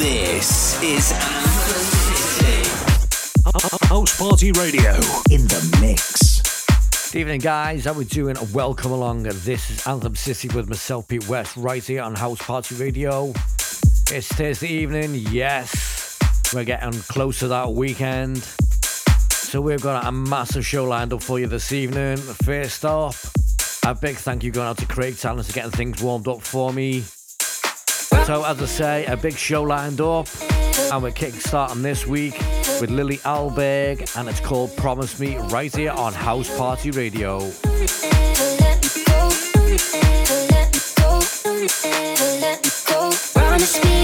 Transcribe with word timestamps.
This 0.00 0.82
is 0.82 1.12
Anthem 1.12 1.82
City. 2.38 2.64
House 3.86 4.18
Party 4.18 4.50
Radio 4.52 4.94
in 5.30 5.46
the 5.46 5.78
mix. 5.78 7.12
Good 7.12 7.18
evening, 7.18 7.40
guys. 7.40 7.84
How 7.84 7.92
we 7.92 8.06
doing? 8.06 8.34
Welcome 8.50 8.92
along. 8.92 9.24
This 9.24 9.68
is 9.68 9.86
Anthem 9.86 10.16
City 10.16 10.48
with 10.48 10.70
myself, 10.70 11.06
Pete 11.06 11.28
West, 11.28 11.54
right 11.58 11.84
here 11.84 12.00
on 12.00 12.14
House 12.14 12.38
Party 12.38 12.76
Radio. 12.76 13.34
It's 14.10 14.28
Thursday 14.28 14.68
evening. 14.68 15.16
Yes, 15.30 16.18
we're 16.54 16.64
getting 16.64 16.98
close 17.02 17.40
to 17.40 17.48
that 17.48 17.70
weekend. 17.70 18.38
So 18.38 19.60
we've 19.60 19.82
got 19.82 20.06
a 20.06 20.12
massive 20.12 20.64
show 20.64 20.86
lined 20.86 21.12
up 21.12 21.22
for 21.22 21.38
you 21.38 21.46
this 21.46 21.72
evening. 21.72 22.16
First 22.16 22.86
off, 22.86 23.30
a 23.84 23.94
big 23.94 24.16
thank 24.16 24.44
you 24.44 24.50
going 24.50 24.66
out 24.66 24.78
to 24.78 24.86
Craig 24.86 25.18
Talents 25.18 25.48
for 25.48 25.54
getting 25.54 25.72
things 25.72 26.02
warmed 26.02 26.26
up 26.26 26.40
for 26.40 26.72
me. 26.72 27.04
So, 28.30 28.44
as 28.44 28.62
I 28.62 28.66
say, 28.66 29.06
a 29.06 29.16
big 29.16 29.36
show 29.36 29.64
lined 29.64 30.00
up, 30.00 30.28
and 30.92 31.02
we're 31.02 31.10
kickstarting 31.10 31.82
this 31.82 32.06
week 32.06 32.38
with 32.80 32.88
Lily 32.88 33.16
Alberg, 33.24 34.16
and 34.16 34.28
it's 34.28 34.38
called 34.38 34.76
Promise 34.76 35.18
Me 35.18 35.36
right 35.48 35.74
here 35.74 35.90
on 35.90 36.12
House 36.12 36.48
Party 36.56 36.92
Radio. 36.92 37.40
Promise 43.34 43.82
me 43.82 44.00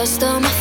lost 0.00 0.22
all 0.24 0.40
my 0.40 0.59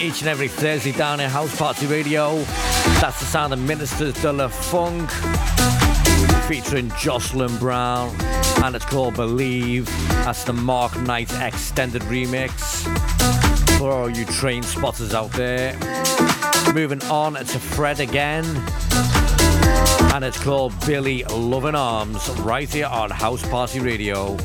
each 0.00 0.20
and 0.20 0.28
every 0.28 0.48
Thursday 0.48 0.92
down 0.92 1.20
in 1.20 1.28
House 1.28 1.56
Party 1.56 1.86
Radio. 1.86 2.36
That's 3.00 3.18
the 3.18 3.24
sound 3.24 3.52
of 3.52 3.60
Ministers 3.60 4.14
de 4.22 4.32
la 4.32 4.48
Funk 4.48 5.10
featuring 6.46 6.90
Jocelyn 6.98 7.56
Brown, 7.58 8.14
and 8.64 8.76
it's 8.76 8.84
called 8.84 9.14
Believe. 9.14 9.86
That's 10.08 10.44
the 10.44 10.52
Mark 10.52 10.98
Knight 11.00 11.32
extended 11.40 12.02
remix 12.02 12.50
for 13.78 13.90
all 13.90 14.10
you 14.10 14.24
train 14.24 14.62
spotters 14.62 15.14
out 15.14 15.32
there. 15.32 15.74
Moving 16.74 17.02
on 17.04 17.34
to 17.34 17.44
Fred 17.44 18.00
again, 18.00 18.44
and 20.14 20.24
it's 20.24 20.42
called 20.42 20.74
Billie 20.86 21.24
Loving 21.24 21.74
Arms 21.74 22.28
right 22.40 22.72
here 22.72 22.86
on 22.86 23.10
House 23.10 23.46
Party 23.48 23.80
Radio. 23.80 24.36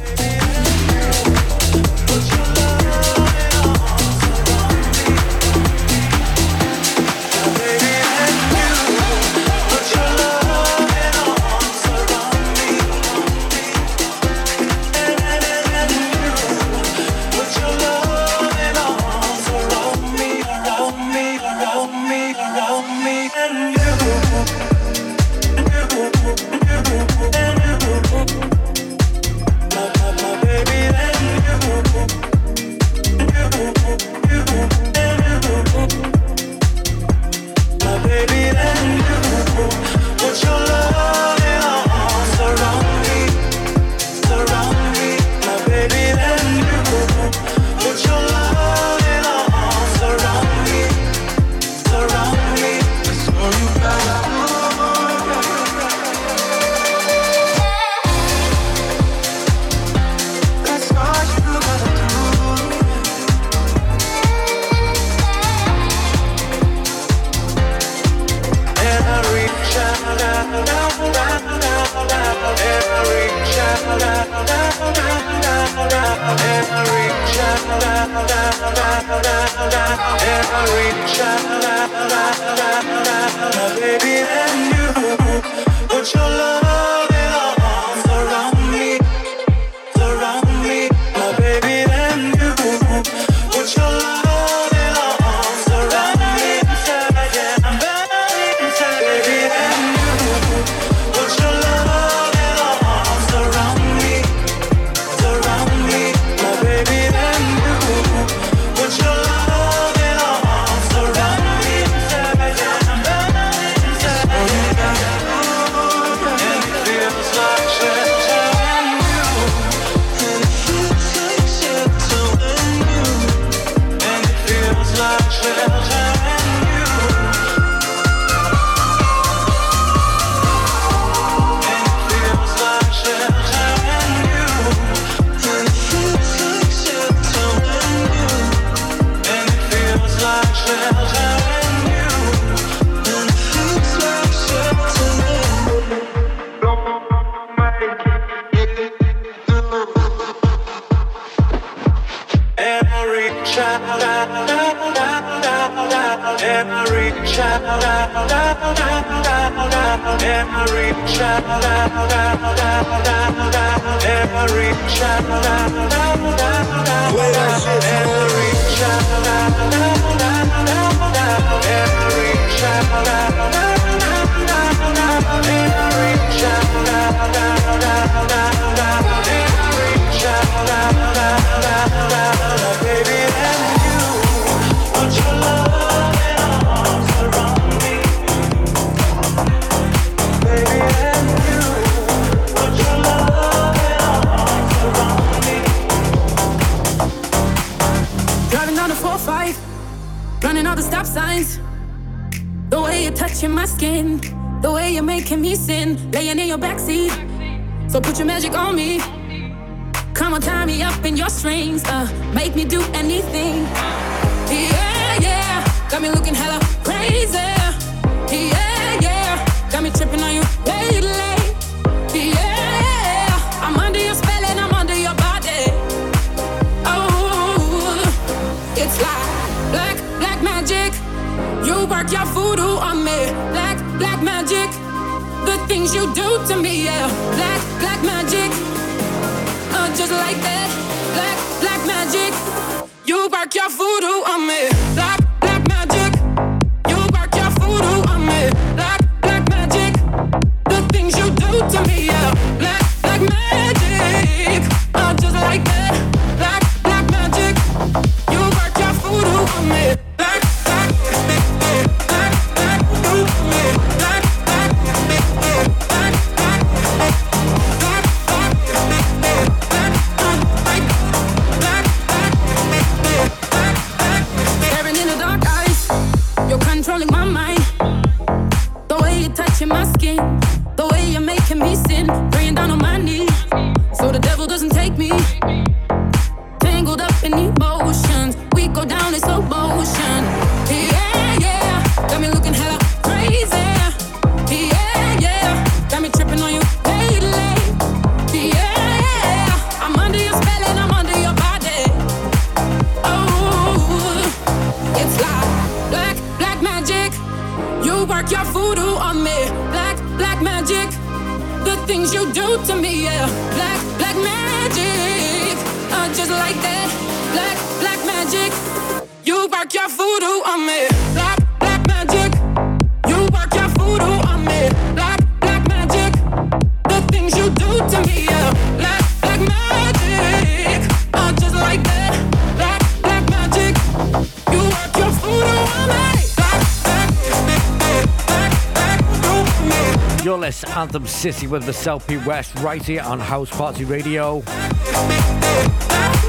Anthem 340.94 341.08
City 341.08 341.48
with 341.48 341.66
the 341.66 341.72
Selfie 341.72 342.24
West 342.24 342.54
right 342.60 342.84
here 342.84 343.02
on 343.02 343.20
House 343.20 343.50
Party 343.50 343.84
Radio. 343.84 344.44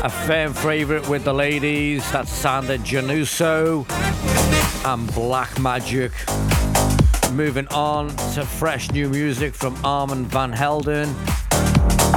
A 0.03 0.09
firm 0.27 0.55
favourite 0.55 1.07
with 1.07 1.23
the 1.25 1.35
ladies, 1.35 2.11
that's 2.11 2.31
Sandra 2.31 2.79
Januso 2.79 3.85
and 4.87 5.15
Black 5.15 5.61
Magic. 5.61 6.13
Moving 7.35 7.69
on 7.75 8.09
to 8.33 8.47
fresh 8.47 8.91
new 8.91 9.11
music 9.11 9.53
from 9.53 9.77
Armand 9.85 10.29
Van 10.29 10.51
Helden. 10.51 11.15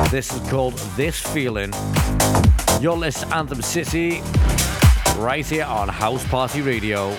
This 0.10 0.32
is 0.32 0.50
called 0.50 0.76
This 0.96 1.20
Feeling. 1.20 1.74
Your 2.80 2.96
list 2.96 3.26
Anthem 3.34 3.62
City 3.62 4.22
right 5.18 5.46
here 5.46 5.66
on 5.66 5.90
House 5.90 6.26
Party 6.30 6.62
Radio. 6.62 7.14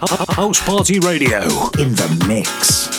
House 0.00 0.60
Party 0.64 0.98
Radio 0.98 1.42
in 1.78 1.94
the 1.94 2.24
mix. 2.26 2.93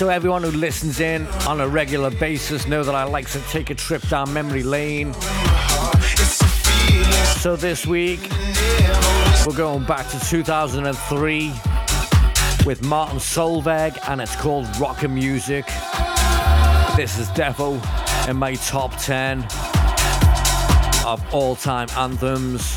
So 0.00 0.08
everyone 0.08 0.42
who 0.42 0.50
listens 0.52 0.98
in 0.98 1.26
on 1.46 1.60
a 1.60 1.68
regular 1.68 2.08
basis 2.10 2.66
know 2.66 2.82
that 2.82 2.94
I 2.94 3.04
like 3.04 3.28
to 3.32 3.40
take 3.50 3.68
a 3.68 3.74
trip 3.74 4.00
down 4.08 4.32
memory 4.32 4.62
lane. 4.62 5.12
So 7.42 7.54
this 7.54 7.86
week, 7.86 8.20
we're 9.46 9.54
going 9.54 9.84
back 9.84 10.08
to 10.08 10.18
2003 10.18 11.52
with 12.64 12.82
Martin 12.82 13.18
Solveig, 13.18 13.98
and 14.08 14.22
it's 14.22 14.34
called 14.36 14.74
Rockin' 14.78 15.14
Music. 15.14 15.66
This 16.96 17.18
is 17.18 17.28
Defo 17.36 17.76
in 18.26 18.38
my 18.38 18.54
top 18.54 18.96
10 18.96 19.42
of 21.04 21.22
all 21.30 21.56
time 21.56 21.88
anthems. 21.98 22.69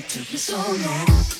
What 0.00 0.08
took 0.08 0.32
you 0.32 0.38
so 0.38 0.56
long. 0.56 1.39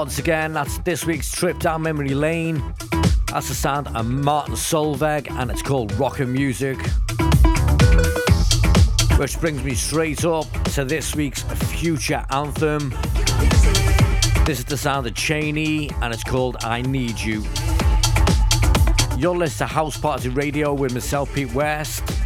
Once 0.00 0.18
again, 0.18 0.54
that's 0.54 0.78
this 0.78 1.04
week's 1.04 1.30
trip 1.30 1.58
down 1.58 1.82
memory 1.82 2.14
lane. 2.14 2.74
That's 3.26 3.48
the 3.48 3.54
sound 3.54 3.86
of 3.88 4.06
Martin 4.06 4.54
Solveig, 4.54 5.30
and 5.30 5.50
it's 5.50 5.60
called 5.60 5.92
Rockin' 5.98 6.32
Music. 6.32 6.78
Which 9.18 9.38
brings 9.38 9.62
me 9.62 9.74
straight 9.74 10.24
up 10.24 10.46
to 10.72 10.86
this 10.86 11.14
week's 11.14 11.42
future 11.42 12.24
anthem. 12.30 12.94
This 14.46 14.60
is 14.60 14.64
the 14.64 14.78
sound 14.78 15.06
of 15.06 15.14
Cheney, 15.14 15.90
and 16.00 16.14
it's 16.14 16.24
called 16.24 16.56
I 16.64 16.80
Need 16.80 17.20
You. 17.20 17.44
You're 19.18 19.36
listening 19.36 19.68
to 19.68 19.74
House 19.74 19.98
Party 19.98 20.30
Radio 20.30 20.72
with 20.72 20.94
myself, 20.94 21.30
Pete 21.34 21.52
West. 21.52 22.19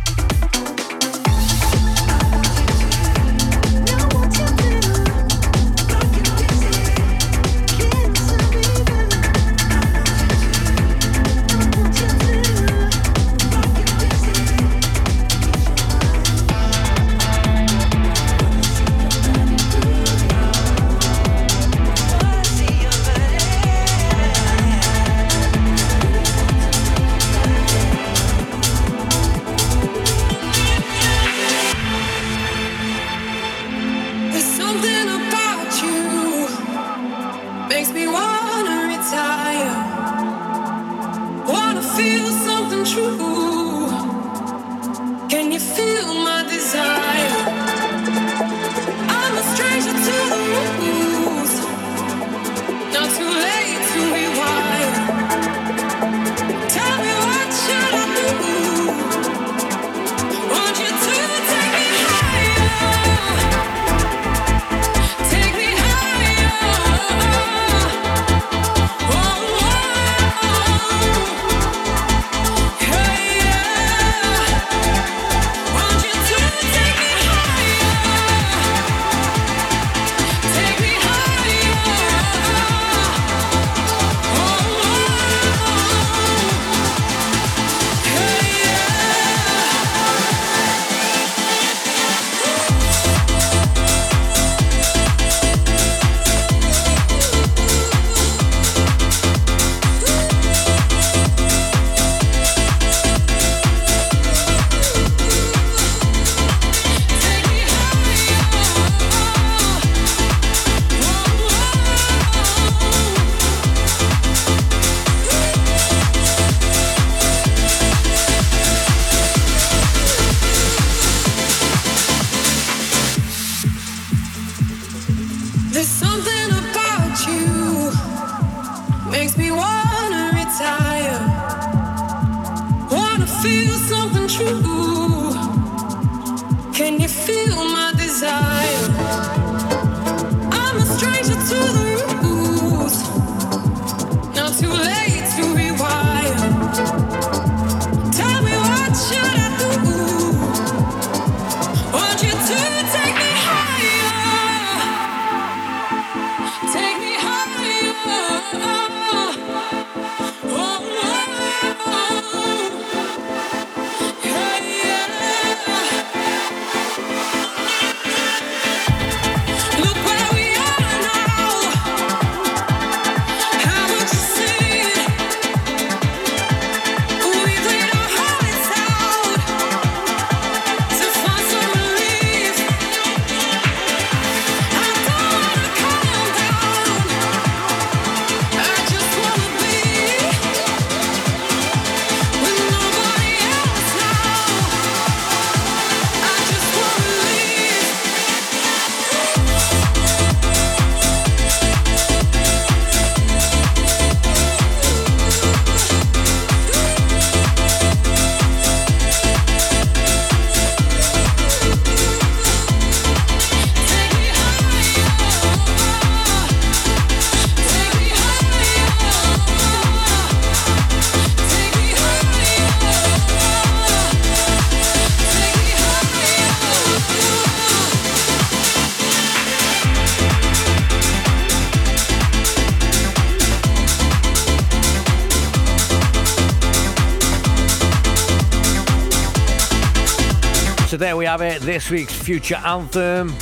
Have 241.39 241.43
it, 241.43 241.63
this 241.63 241.91
week's 241.91 242.15
future 242.15 242.61
anthem. 242.65 243.35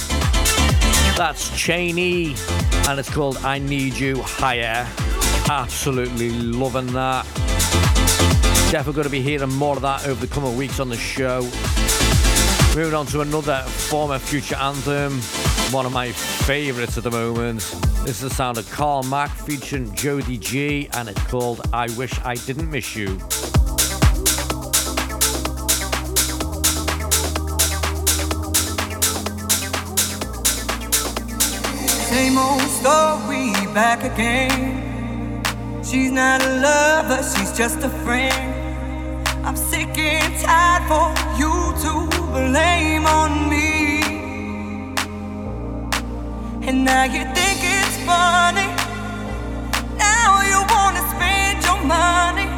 That's 1.14 1.55
Cheney, 1.55 2.35
and 2.88 2.98
it's 2.98 3.11
called 3.11 3.37
I 3.44 3.59
Need 3.59 3.98
You 3.98 4.22
Higher. 4.22 4.88
Absolutely 5.50 6.31
loving 6.31 6.87
that. 6.94 7.26
Definitely 8.70 8.92
going 8.94 9.05
to 9.05 9.11
be 9.11 9.20
hearing 9.20 9.50
more 9.50 9.76
of 9.76 9.83
that 9.83 10.07
over 10.07 10.24
the 10.24 10.33
coming 10.33 10.57
weeks 10.57 10.81
on 10.81 10.88
the 10.88 10.96
show. 10.96 11.42
Moving 12.74 12.94
on 12.94 13.05
to 13.09 13.20
another 13.20 13.61
former 13.66 14.18
future 14.18 14.57
anthem, 14.57 15.20
one 15.70 15.85
of 15.85 15.92
my 15.92 16.12
favourites 16.12 16.96
at 16.96 17.05
the 17.05 17.11
moment. 17.11 17.59
This 18.07 18.11
is 18.16 18.20
the 18.20 18.31
sound 18.31 18.57
of 18.57 18.70
Carl 18.70 19.02
Mack 19.02 19.28
featuring 19.33 19.94
Jody 19.94 20.38
G, 20.38 20.88
and 20.94 21.11
it's 21.11 21.22
called 21.24 21.61
I 21.74 21.90
Wish 21.98 22.18
I 22.24 22.37
Didn't 22.37 22.70
Miss 22.70 22.96
You. 22.96 23.18
Same 32.12 32.37
old 32.37 32.61
story 32.61 33.53
back 33.72 34.05
again. 34.05 35.42
She's 35.83 36.11
not 36.11 36.42
a 36.42 36.61
lover, 36.61 37.22
she's 37.22 37.57
just 37.57 37.79
a 37.79 37.88
friend. 38.05 39.27
I'm 39.42 39.57
sick 39.57 39.96
and 39.96 40.35
tired 40.38 40.85
for 40.90 41.09
you 41.40 41.53
to 41.85 41.92
blame 42.35 43.07
on 43.07 43.48
me. 43.48 44.03
And 46.68 46.85
now 46.85 47.05
you 47.05 47.22
think 47.37 47.59
it's 47.77 47.96
funny. 48.05 48.68
Now 49.96 50.42
you 50.51 50.59
wanna 50.68 51.03
spend 51.14 51.64
your 51.64 51.81
money 51.96 52.48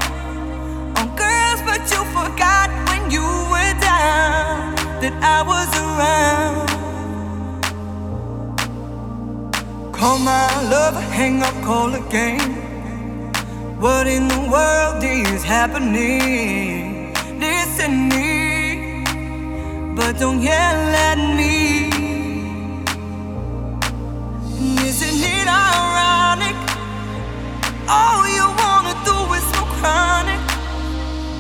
on 0.99 1.07
girls, 1.14 1.61
but 1.62 1.83
you 1.93 2.03
forgot 2.19 2.71
when 2.88 3.09
you 3.09 3.27
were 3.53 3.75
down 3.79 4.75
that 5.01 5.14
I 5.23 5.43
was 5.47 5.71
around. 5.79 6.73
Call 9.96 10.18
my 10.18 10.48
lover, 10.70 11.00
hang 11.00 11.42
up, 11.42 11.54
call 11.64 11.94
again. 11.94 12.40
What 13.80 14.07
in 14.07 14.28
the 14.28 14.40
world 14.52 15.02
is 15.04 15.44
happening? 15.44 17.14
Listen 17.38 18.09
me, 18.09 19.04
but 19.96 20.18
don't 20.18 20.42
yell 20.42 20.94
at 21.11 21.18
me. 21.38 21.90
Isn't 24.88 25.20
it 25.37 25.48
ironic? 25.48 26.57
All 27.88 28.26
you 28.38 28.46
wanna 28.62 28.94
do 29.04 29.16
is 29.38 29.44
so 29.54 29.62
chronic. 29.78 30.40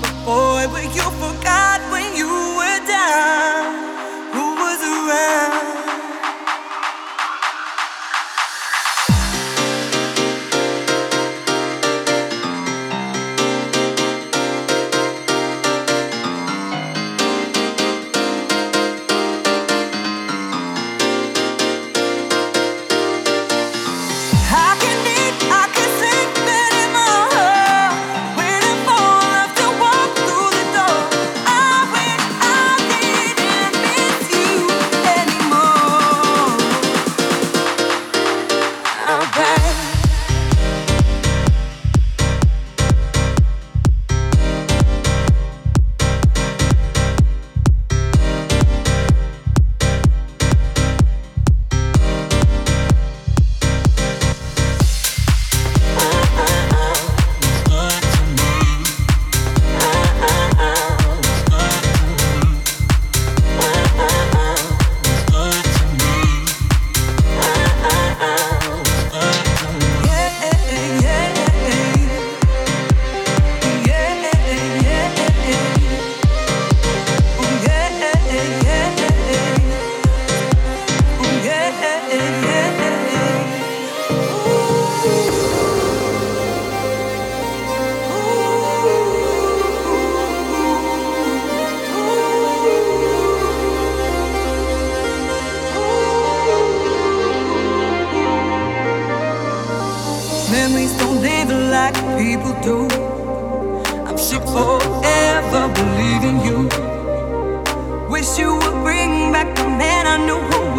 But 0.02 0.14
boy, 0.26 0.62
when 0.72 0.88
you 0.98 1.06
forgot 1.22 1.80
when 1.92 2.16
you 2.16 2.30
were 2.58 2.80
down, 2.86 3.83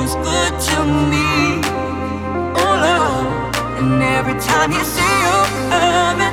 was 0.06 0.16
good 0.18 0.54
to 0.70 0.86
me. 1.12 1.62
Oh, 2.62 2.74
love. 2.86 3.80
And 3.80 4.04
every 4.04 4.38
time 4.40 4.72
you 4.72 4.84
say 4.84 5.14
you, 5.26 5.38
I'm 5.74 6.25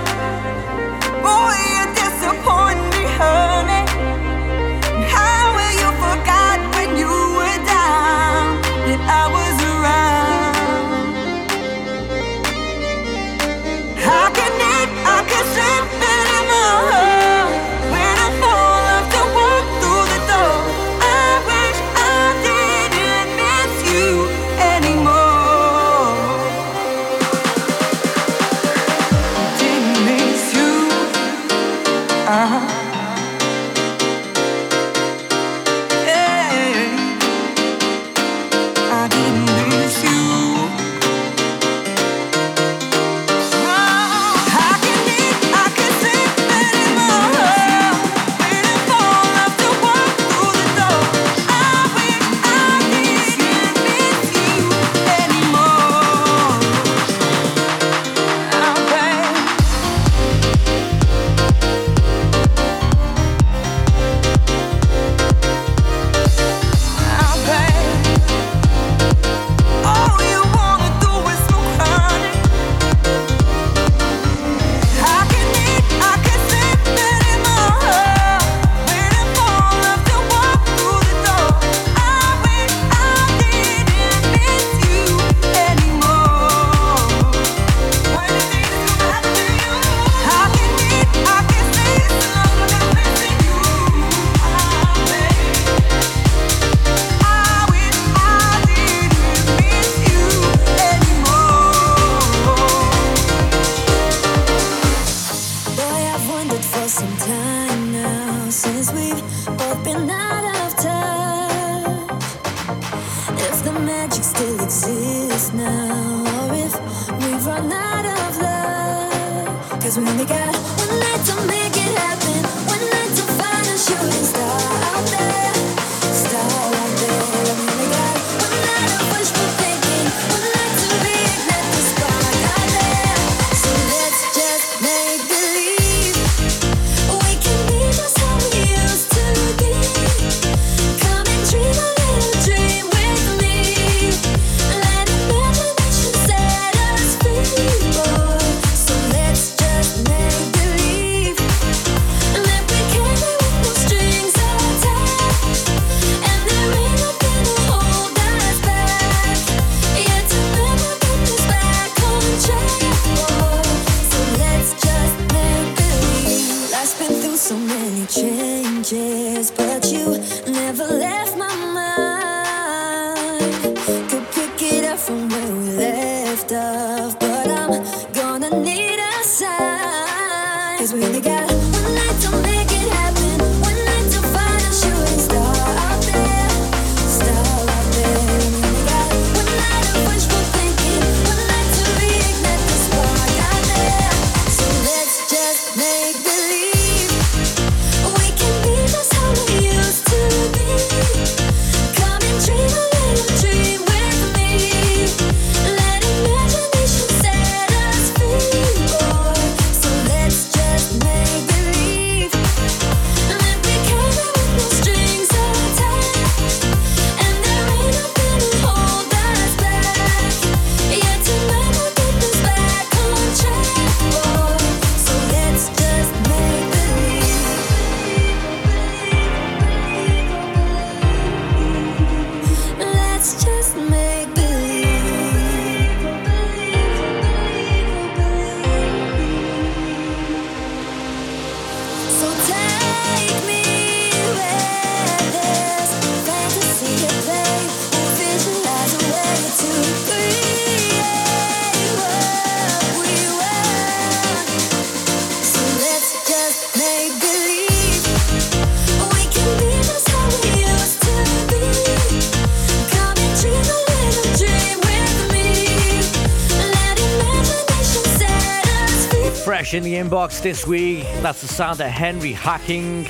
inbox 270.12 270.42
this 270.42 270.66
week. 270.66 271.04
That's 271.22 271.40
the 271.40 271.48
sound 271.48 271.80
of 271.80 271.86
Henry 271.86 272.32
Hacking, 272.32 273.06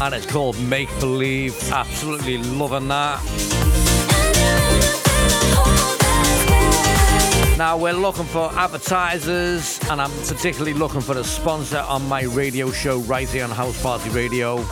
and 0.00 0.14
it's 0.14 0.24
called 0.24 0.56
Make 0.60 0.88
Believe. 1.00 1.56
Absolutely 1.72 2.38
loving 2.38 2.86
that. 2.86 3.20
Now 7.58 7.76
we're 7.76 7.92
looking 7.92 8.24
for 8.24 8.52
advertisers, 8.52 9.80
and 9.90 10.00
I'm 10.00 10.12
particularly 10.28 10.74
looking 10.74 11.00
for 11.00 11.18
a 11.18 11.24
sponsor 11.24 11.78
on 11.78 12.06
my 12.08 12.22
radio 12.22 12.70
show 12.70 12.98
right 13.00 13.28
here 13.28 13.42
on 13.42 13.50
House 13.50 13.82
Party 13.82 14.10
Radio. 14.10 14.62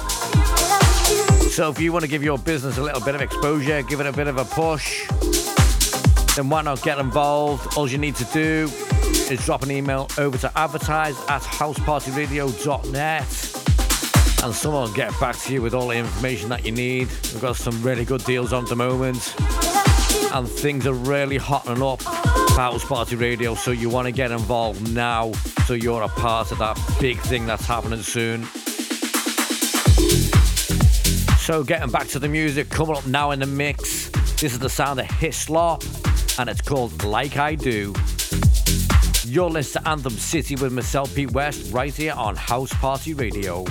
So 1.50 1.68
if 1.68 1.80
you 1.80 1.92
want 1.92 2.04
to 2.04 2.08
give 2.08 2.22
your 2.22 2.38
business 2.38 2.78
a 2.78 2.82
little 2.82 3.00
bit 3.00 3.16
of 3.16 3.20
exposure, 3.20 3.82
give 3.82 3.98
it 3.98 4.06
a 4.06 4.12
bit 4.12 4.28
of 4.28 4.36
a 4.36 4.44
push, 4.44 5.08
then 6.36 6.48
why 6.48 6.62
not 6.62 6.80
get 6.82 7.00
involved? 7.00 7.76
All 7.76 7.90
you 7.90 7.98
need 7.98 8.14
to 8.16 8.24
do 8.26 8.68
is 9.30 9.44
drop 9.44 9.62
an 9.62 9.70
email 9.70 10.08
over 10.18 10.36
to 10.38 10.50
advertise 10.58 11.16
at 11.28 11.42
housepartyradio.net 11.42 13.64
and 14.44 14.54
someone 14.54 14.82
will 14.82 14.94
get 14.94 15.18
back 15.18 15.36
to 15.38 15.54
you 15.54 15.62
with 15.62 15.72
all 15.72 15.88
the 15.88 15.96
information 15.96 16.50
that 16.50 16.66
you 16.66 16.72
need. 16.72 17.08
We've 17.32 17.40
got 17.40 17.56
some 17.56 17.82
really 17.82 18.04
good 18.04 18.22
deals 18.24 18.52
on 18.52 18.64
at 18.64 18.68
the 18.68 18.76
moment, 18.76 19.34
and 20.34 20.46
things 20.46 20.86
are 20.86 20.92
really 20.92 21.38
hotting 21.38 21.82
up 21.82 22.02
House 22.02 22.84
Party 22.84 23.16
Radio. 23.16 23.54
So 23.54 23.70
you 23.70 23.88
want 23.88 24.06
to 24.06 24.12
get 24.12 24.30
involved 24.30 24.92
now, 24.92 25.32
so 25.66 25.72
you're 25.72 26.02
a 26.02 26.08
part 26.08 26.52
of 26.52 26.58
that 26.58 26.78
big 27.00 27.18
thing 27.20 27.46
that's 27.46 27.64
happening 27.64 28.02
soon. 28.02 28.44
So 31.38 31.64
getting 31.64 31.90
back 31.90 32.08
to 32.08 32.18
the 32.18 32.28
music, 32.28 32.68
coming 32.68 32.96
up 32.96 33.06
now 33.06 33.30
in 33.30 33.40
the 33.40 33.46
mix. 33.46 34.10
This 34.40 34.52
is 34.52 34.58
the 34.58 34.68
sound 34.68 35.00
of 35.00 35.06
Hislop, 35.06 35.82
and 36.38 36.50
it's 36.50 36.60
called 36.60 37.02
Like 37.02 37.38
I 37.38 37.54
Do. 37.54 37.94
You're 39.34 39.50
listening 39.50 39.82
to 39.82 39.90
Anthem 39.90 40.12
City 40.12 40.54
with 40.54 40.72
myself, 40.72 41.12
Pete 41.12 41.32
West, 41.32 41.72
right 41.72 41.92
here 41.92 42.12
on 42.12 42.36
House 42.36 42.72
Party 42.74 43.14
Radio. 43.14 43.64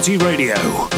Party 0.00 0.16
Radio 0.16 0.89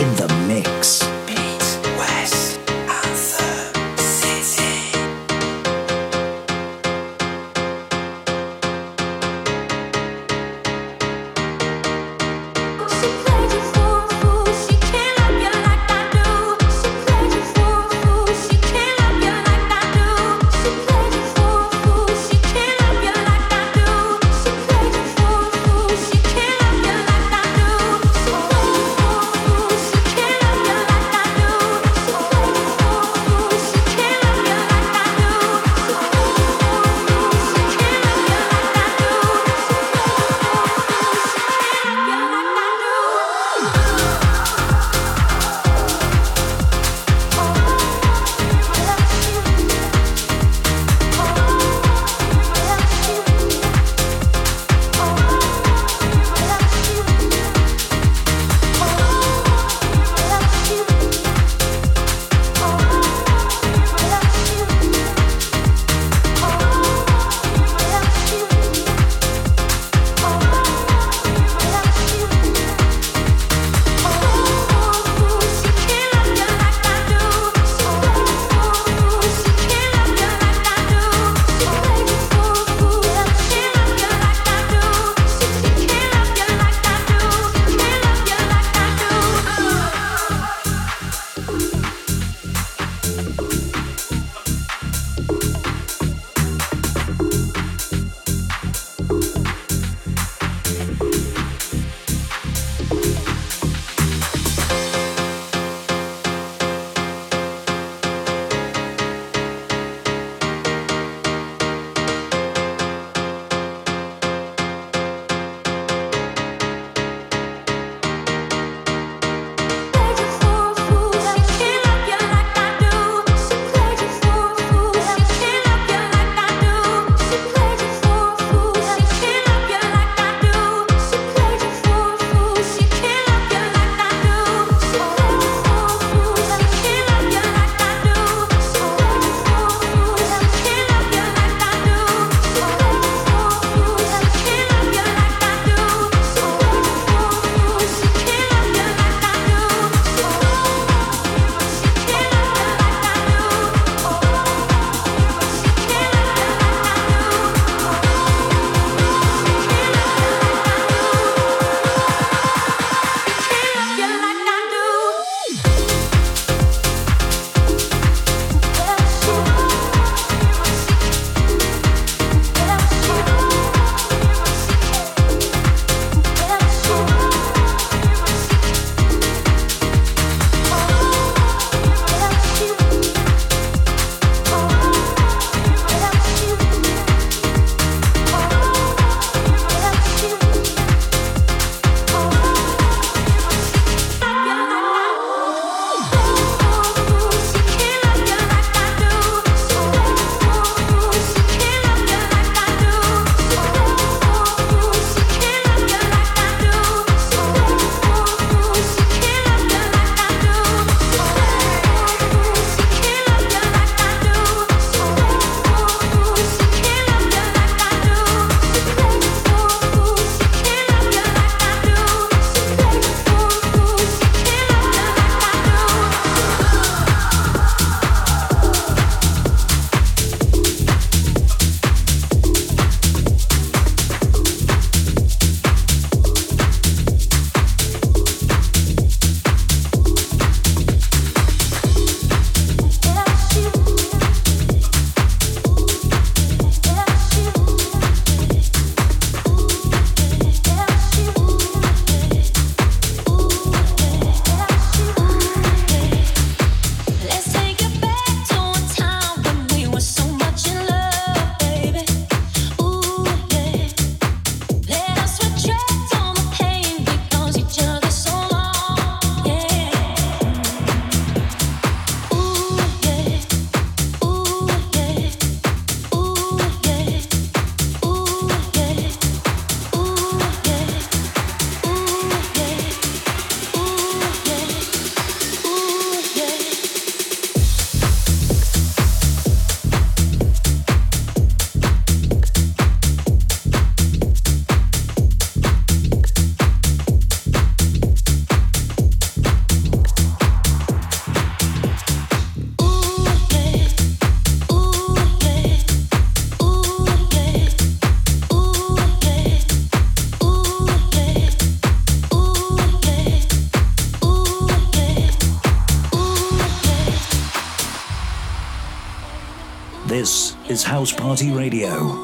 House 321.03 321.11
Party 321.11 321.51
Radio. 321.51 322.22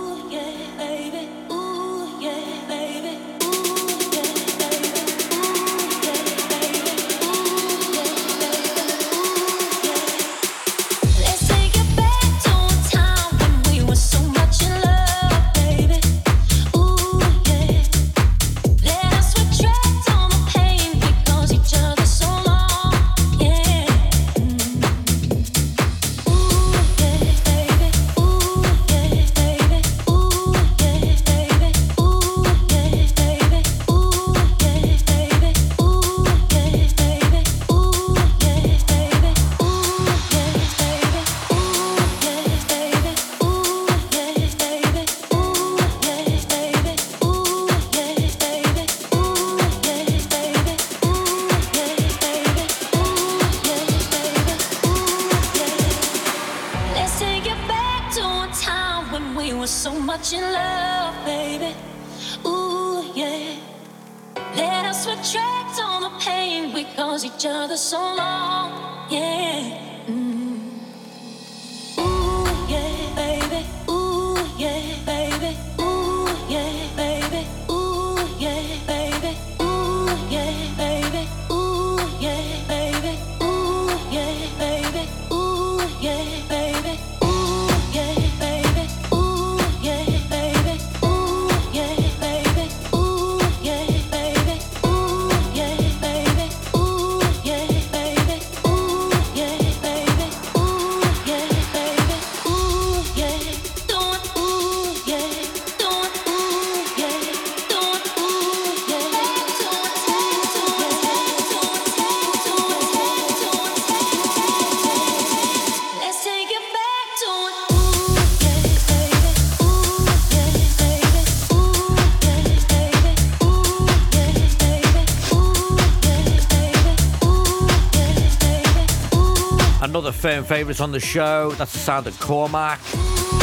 Favourites 130.49 130.80
on 130.80 130.92
the 130.92 130.99
show. 130.99 131.51
That's 131.53 131.74
the 131.74 131.78
sound 131.78 132.07
of 132.07 132.18
Cormac, 132.18 132.80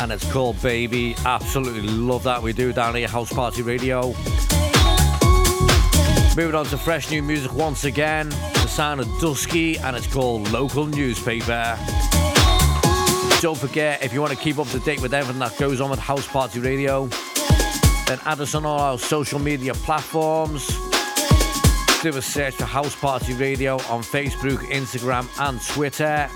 and 0.02 0.12
it's 0.12 0.30
called 0.32 0.60
Baby. 0.64 1.16
Absolutely 1.24 1.84
love 1.84 2.24
that. 2.24 2.42
We 2.42 2.52
do 2.52 2.74
down 2.74 2.96
here, 2.96 3.08
House 3.08 3.32
Party 3.32 3.62
Radio. 3.62 4.08
Moving 6.36 6.56
on 6.56 6.66
to 6.66 6.78
fresh 6.80 7.12
new 7.12 7.22
music 7.22 7.54
once 7.54 7.84
again. 7.84 8.30
The 8.30 8.68
sound 8.68 9.02
of 9.02 9.08
Dusky, 9.22 9.78
and 9.78 9.96
it's 9.96 10.12
called 10.12 10.52
Local 10.52 10.88
Newspaper. 10.88 11.78
Don't 13.40 13.58
forget, 13.58 14.04
if 14.04 14.12
you 14.12 14.20
want 14.20 14.34
to 14.34 14.40
keep 14.40 14.58
up 14.58 14.68
to 14.70 14.80
date 14.80 15.00
with 15.00 15.14
everything 15.14 15.40
that 15.40 15.56
goes 15.60 15.80
on 15.82 15.92
with 15.92 16.00
House 16.00 16.26
Party 16.26 16.60
Radio, 16.60 17.06
then 18.08 18.18
add 18.26 18.40
us 18.40 18.56
on 18.56 18.66
all 18.66 18.80
our 18.80 18.98
social 18.98 19.38
media 19.38 19.76
platforms. 19.76 20.68
Do 22.02 22.18
a 22.18 22.22
search 22.22 22.56
for 22.56 22.66
House 22.66 22.96
Party 22.96 23.36
Radio 23.36 23.76
on 23.76 24.02
Facebook, 24.02 24.58
Instagram, 24.72 25.30
and 25.40 25.62
Twitter. 25.62 26.30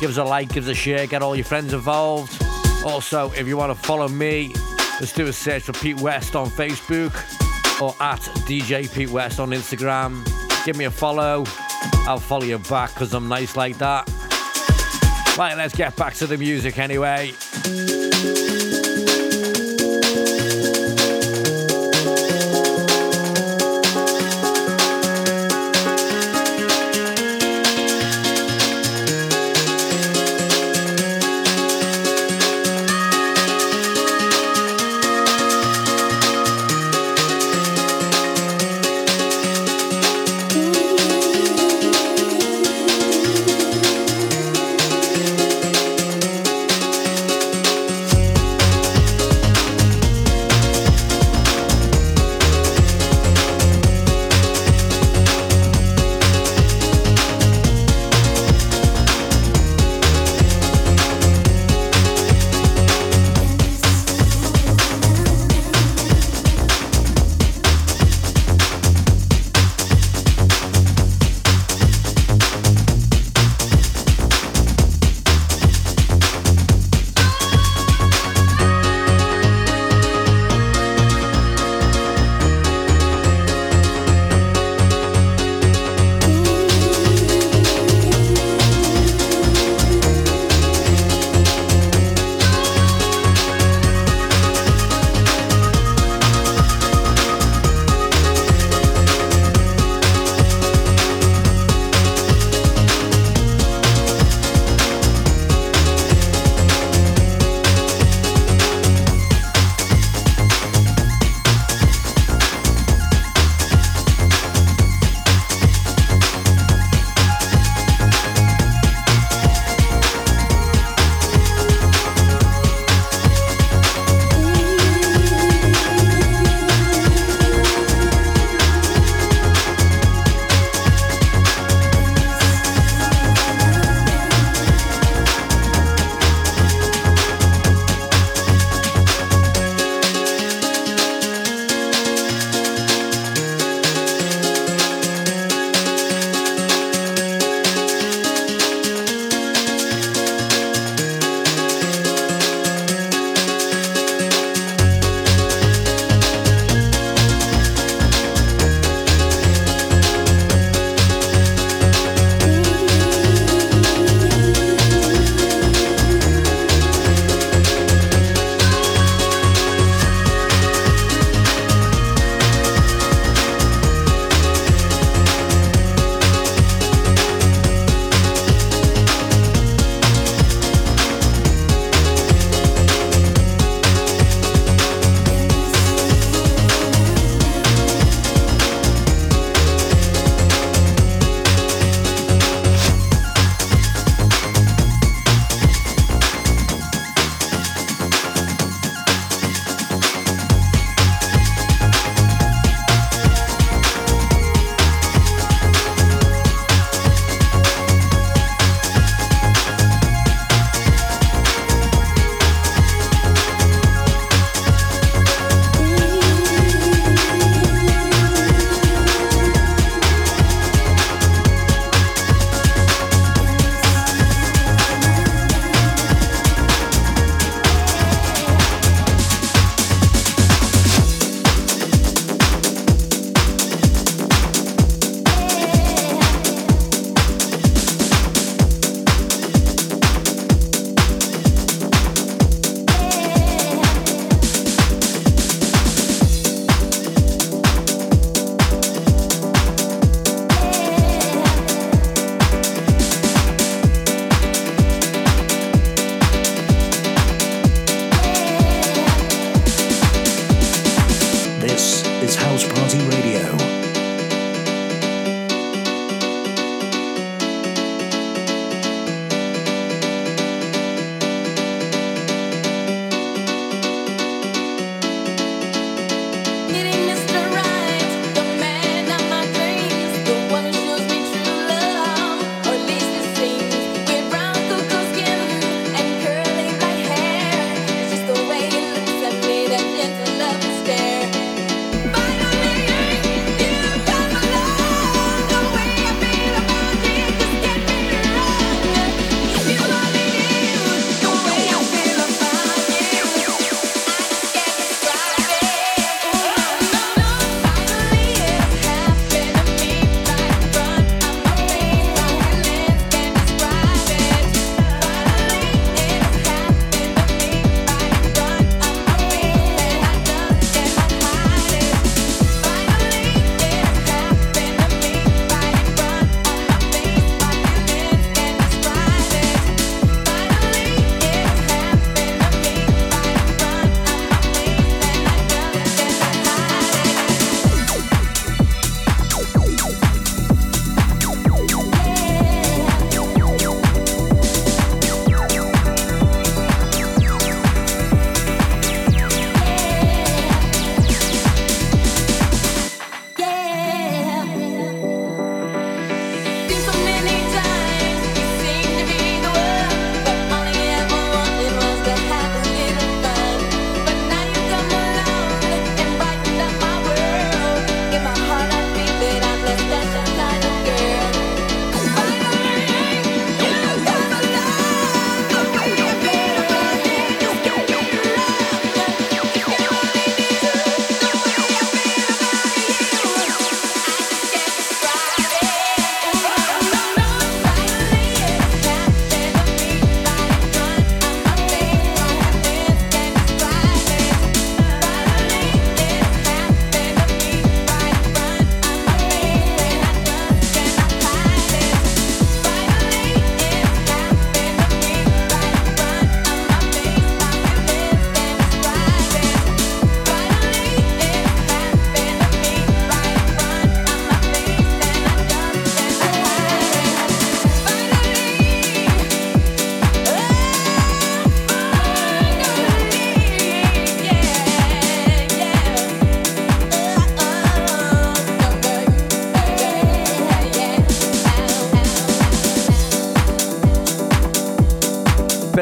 Give 0.00 0.10
us 0.10 0.16
a 0.16 0.24
like, 0.24 0.50
give 0.50 0.64
us 0.64 0.70
a 0.70 0.74
share, 0.74 1.06
get 1.06 1.22
all 1.22 1.34
your 1.34 1.44
friends 1.44 1.72
involved. 1.72 2.40
Also, 2.84 3.32
if 3.32 3.48
you 3.48 3.56
want 3.56 3.76
to 3.76 3.86
follow 3.86 4.06
me, 4.06 4.54
let's 5.00 5.12
do 5.12 5.26
a 5.26 5.32
search 5.32 5.64
for 5.64 5.72
Pete 5.72 6.00
West 6.00 6.36
on 6.36 6.48
Facebook 6.48 7.12
or 7.80 7.94
at 8.00 8.20
DJ 8.46 8.92
Pete 8.92 9.10
West 9.10 9.40
on 9.40 9.50
Instagram. 9.50 10.24
Give 10.64 10.76
me 10.76 10.84
a 10.84 10.90
follow. 10.90 11.44
I'll 12.06 12.18
follow 12.18 12.44
you 12.44 12.58
back 12.58 12.94
because 12.94 13.12
I'm 13.12 13.28
nice 13.28 13.56
like 13.56 13.78
that. 13.78 14.08
Right, 15.36 15.56
let's 15.56 15.74
get 15.74 15.94
back 15.96 16.14
to 16.14 16.26
the 16.26 16.36
music 16.36 16.78
anyway. 16.78 17.32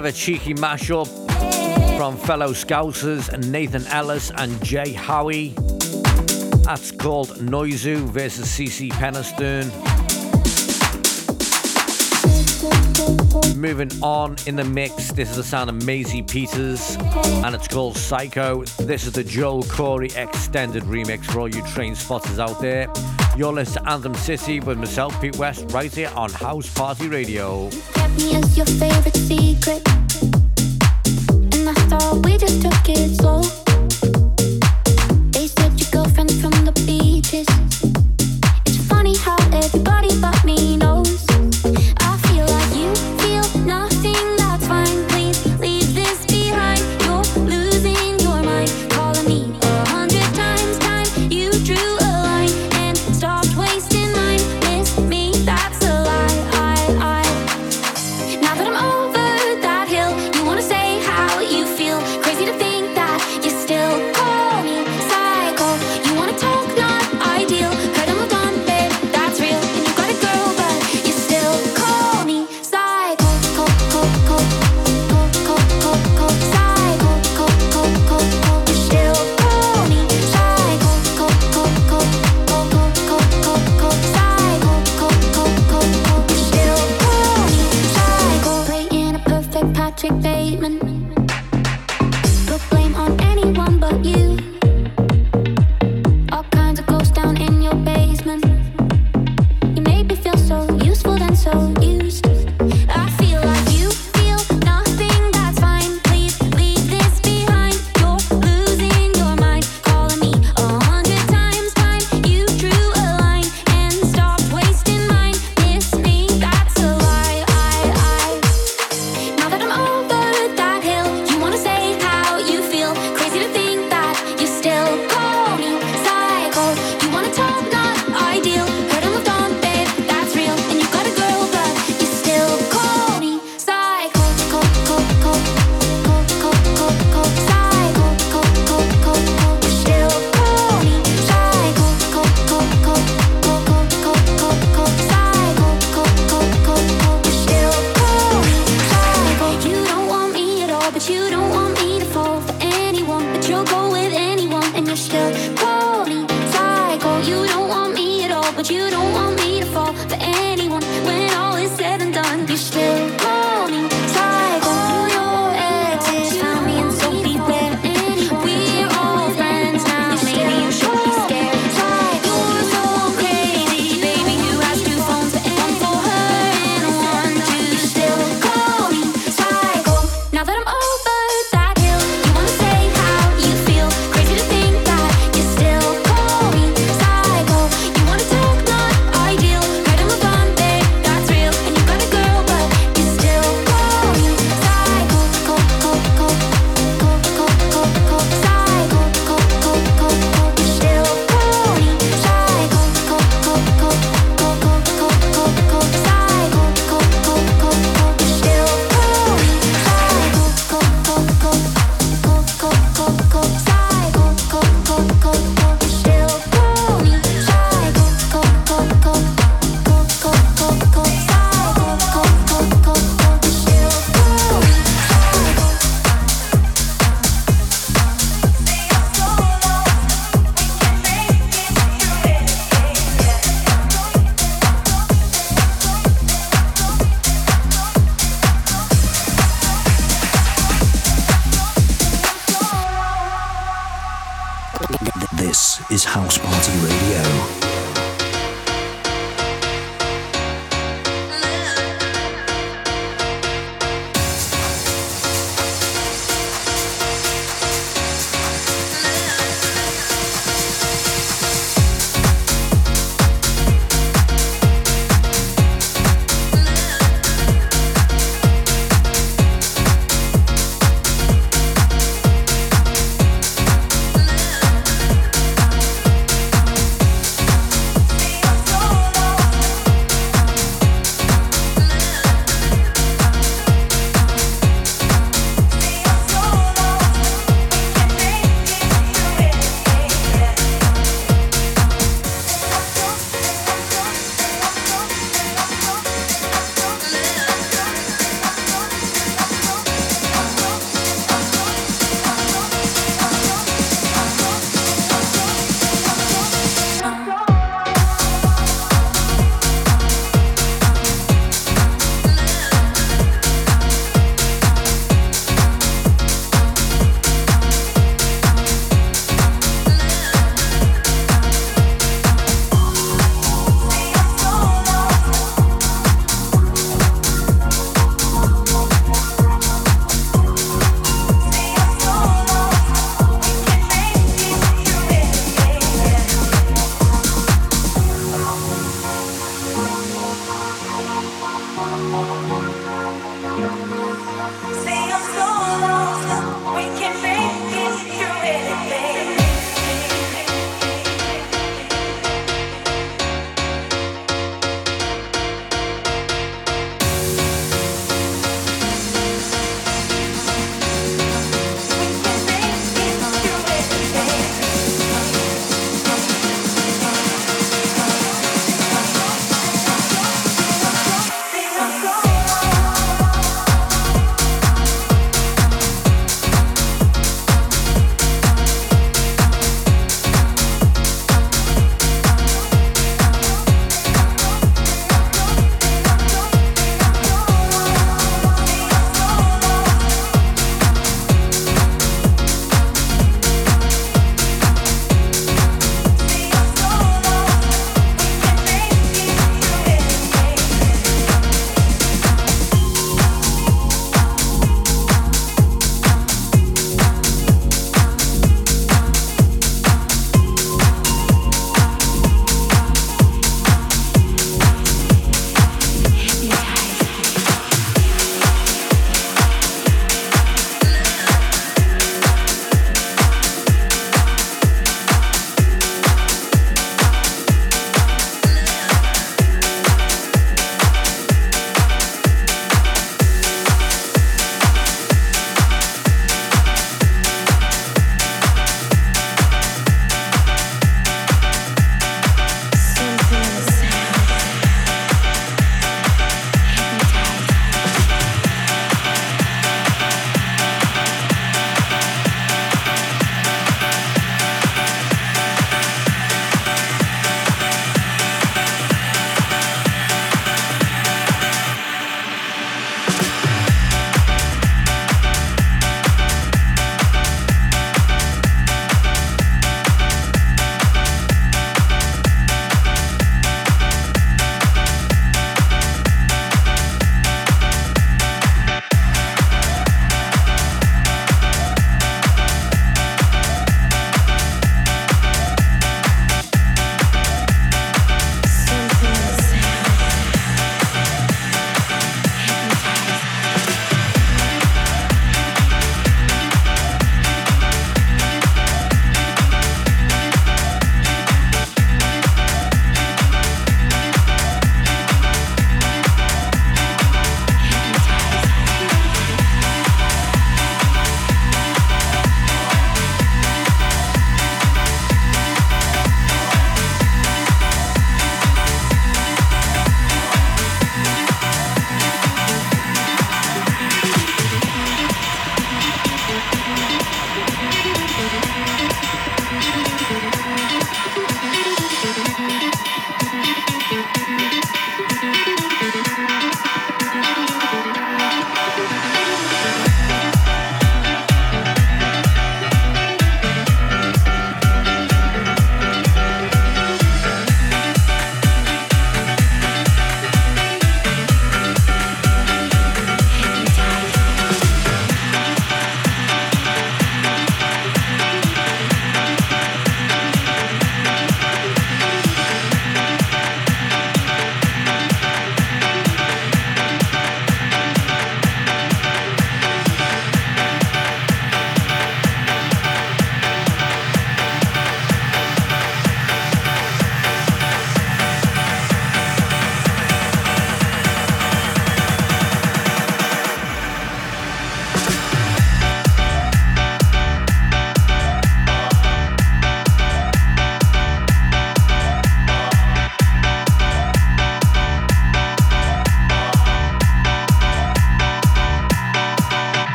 of 0.00 0.06
a 0.06 0.12
cheeky 0.12 0.54
mashup 0.54 1.06
from 1.98 2.16
fellow 2.16 2.52
Scousers 2.52 3.28
Nathan 3.50 3.86
Ellis 3.88 4.32
and 4.34 4.64
Jay 4.64 4.94
Howie. 4.94 5.50
That's 6.64 6.90
called 6.90 7.28
Noizu 7.36 7.98
versus 8.08 8.46
CeCe 8.46 8.88
Peniston. 8.92 9.68
Moving 13.54 13.90
on 14.02 14.36
in 14.46 14.56
the 14.56 14.64
mix, 14.64 15.12
this 15.12 15.28
is 15.28 15.36
the 15.36 15.44
sound 15.44 15.68
of 15.68 15.84
Maisie 15.84 16.22
Peters 16.22 16.96
and 17.44 17.54
it's 17.54 17.68
called 17.68 17.94
Psycho. 17.98 18.64
This 18.78 19.06
is 19.06 19.12
the 19.12 19.24
Joel 19.24 19.64
Corry 19.64 20.16
extended 20.16 20.84
remix 20.84 21.26
for 21.26 21.40
all 21.40 21.48
you 21.48 21.62
train 21.66 21.94
spotters 21.94 22.38
out 22.38 22.58
there. 22.62 22.90
You're 23.36 23.52
listening 23.52 23.84
to 23.84 23.90
Anthem 23.90 24.14
City 24.14 24.60
with 24.60 24.78
myself, 24.78 25.18
Pete 25.20 25.36
West, 25.36 25.66
right 25.70 25.92
here 25.92 26.10
on 26.14 26.30
House 26.30 26.68
Party 26.74 27.08
Radio. 27.08 27.70
You 27.70 27.82
kept 27.94 28.16
me 28.16 28.34
as 28.34 28.56
your 28.56 28.66
favorite 28.66 29.16
secret, 29.16 29.88
and 31.54 31.68
I 31.68 31.74
thought 31.88 32.20
we 32.24 32.36
just 32.36 32.60
took 32.60 32.88
it 32.88 33.16
slow. 33.16 33.69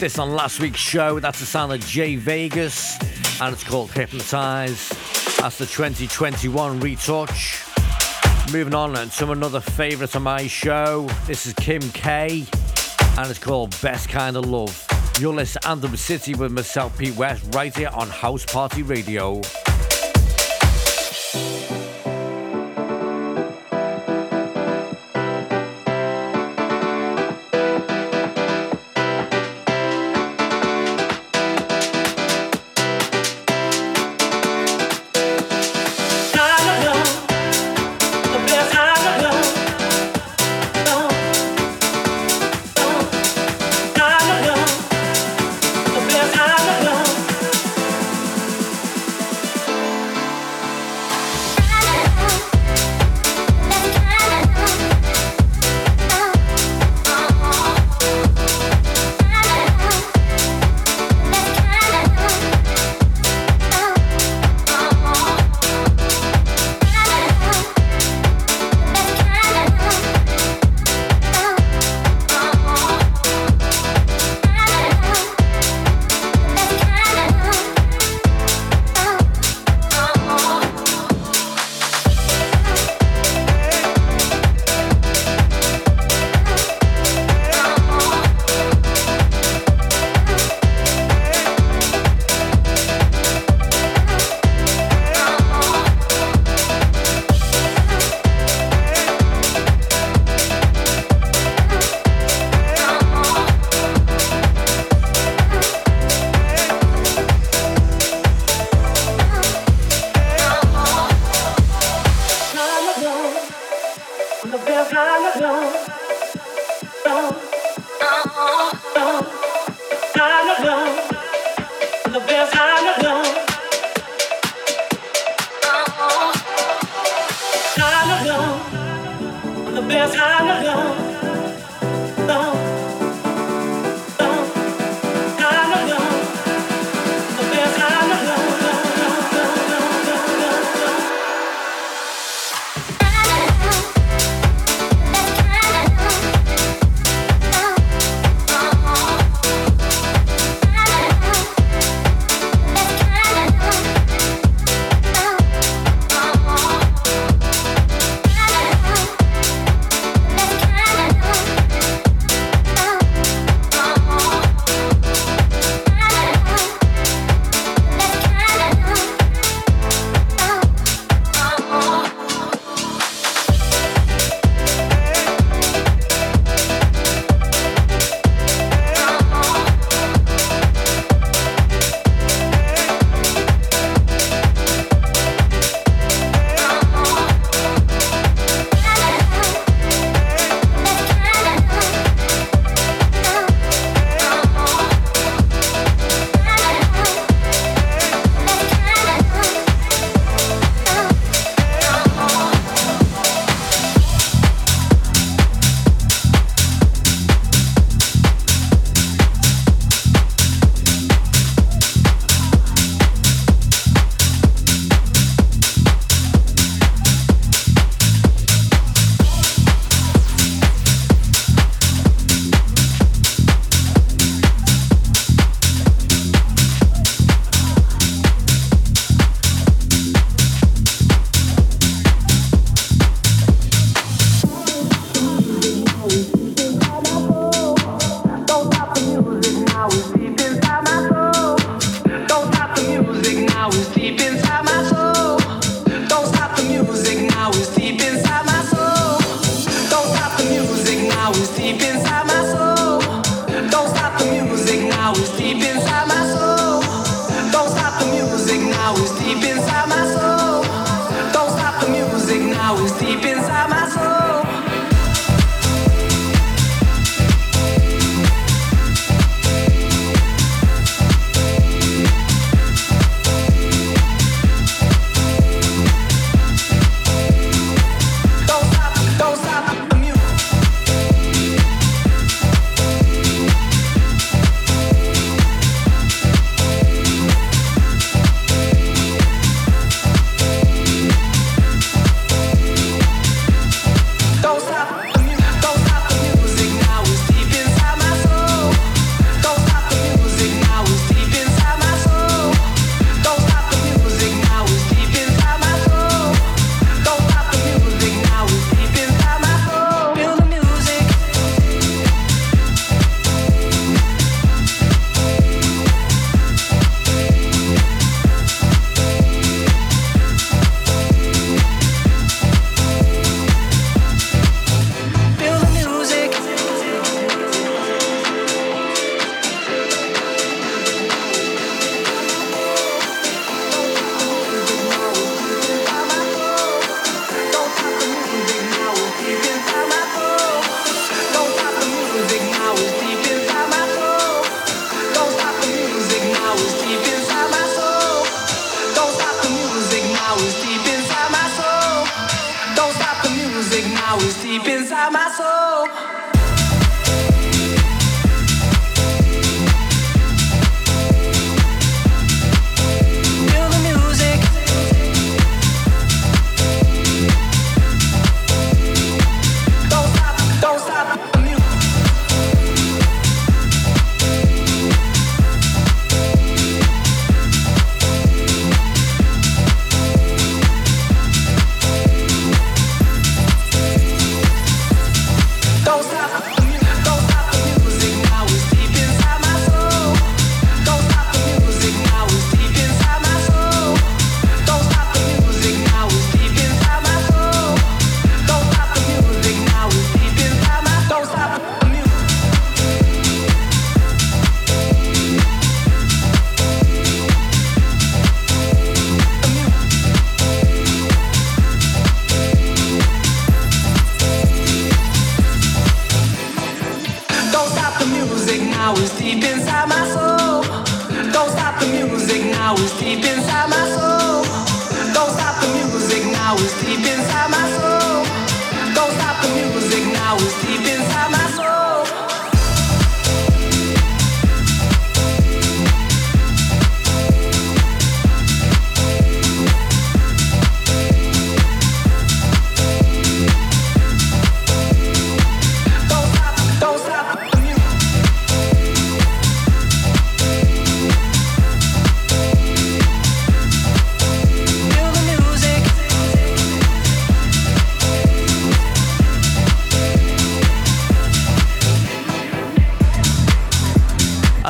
This 0.00 0.18
on 0.18 0.34
last 0.34 0.60
week's 0.60 0.80
show. 0.80 1.20
That's 1.20 1.38
the 1.38 1.46
sound 1.46 1.72
of 1.72 1.80
Jay 1.80 2.16
Vegas, 2.16 2.98
and 3.40 3.52
it's 3.52 3.64
called 3.64 3.90
Hypnotize. 3.92 4.88
That's 5.38 5.58
the 5.58 5.66
2021 5.66 6.80
retouch. 6.80 7.62
Moving 8.52 8.74
on 8.74 8.94
to 8.94 9.32
another 9.32 9.60
favourite 9.60 10.14
of 10.14 10.22
my 10.22 10.46
show. 10.46 11.08
This 11.26 11.46
is 11.46 11.52
Kim 11.54 11.80
K, 11.92 12.44
and 13.18 13.30
it's 13.30 13.38
called 13.38 13.80
Best 13.80 14.08
Kind 14.08 14.36
of 14.36 14.46
Love. 14.46 14.86
You're 15.20 15.34
listening 15.34 15.62
to 15.62 15.68
Anthem 15.68 15.96
City 15.96 16.34
with 16.34 16.52
myself, 16.52 16.98
Pete 16.98 17.16
West, 17.16 17.44
right 17.54 17.74
here 17.74 17.90
on 17.92 18.08
House 18.08 18.44
Party 18.44 18.82
Radio. 18.82 19.40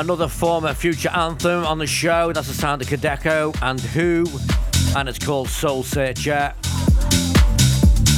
Another 0.07 0.29
former 0.29 0.73
future 0.73 1.09
anthem 1.09 1.65
on 1.65 1.79
the 1.79 1.87
show. 1.87 2.33
That's 2.33 2.47
the 2.47 2.55
sound 2.55 2.81
of 2.81 2.87
Kadeko 2.87 3.59
and 3.61 3.81
Who, 3.81 4.25
and 4.97 5.09
it's 5.09 5.19
called 5.19 5.49
Soul 5.49 5.83
Searcher. 5.83 6.55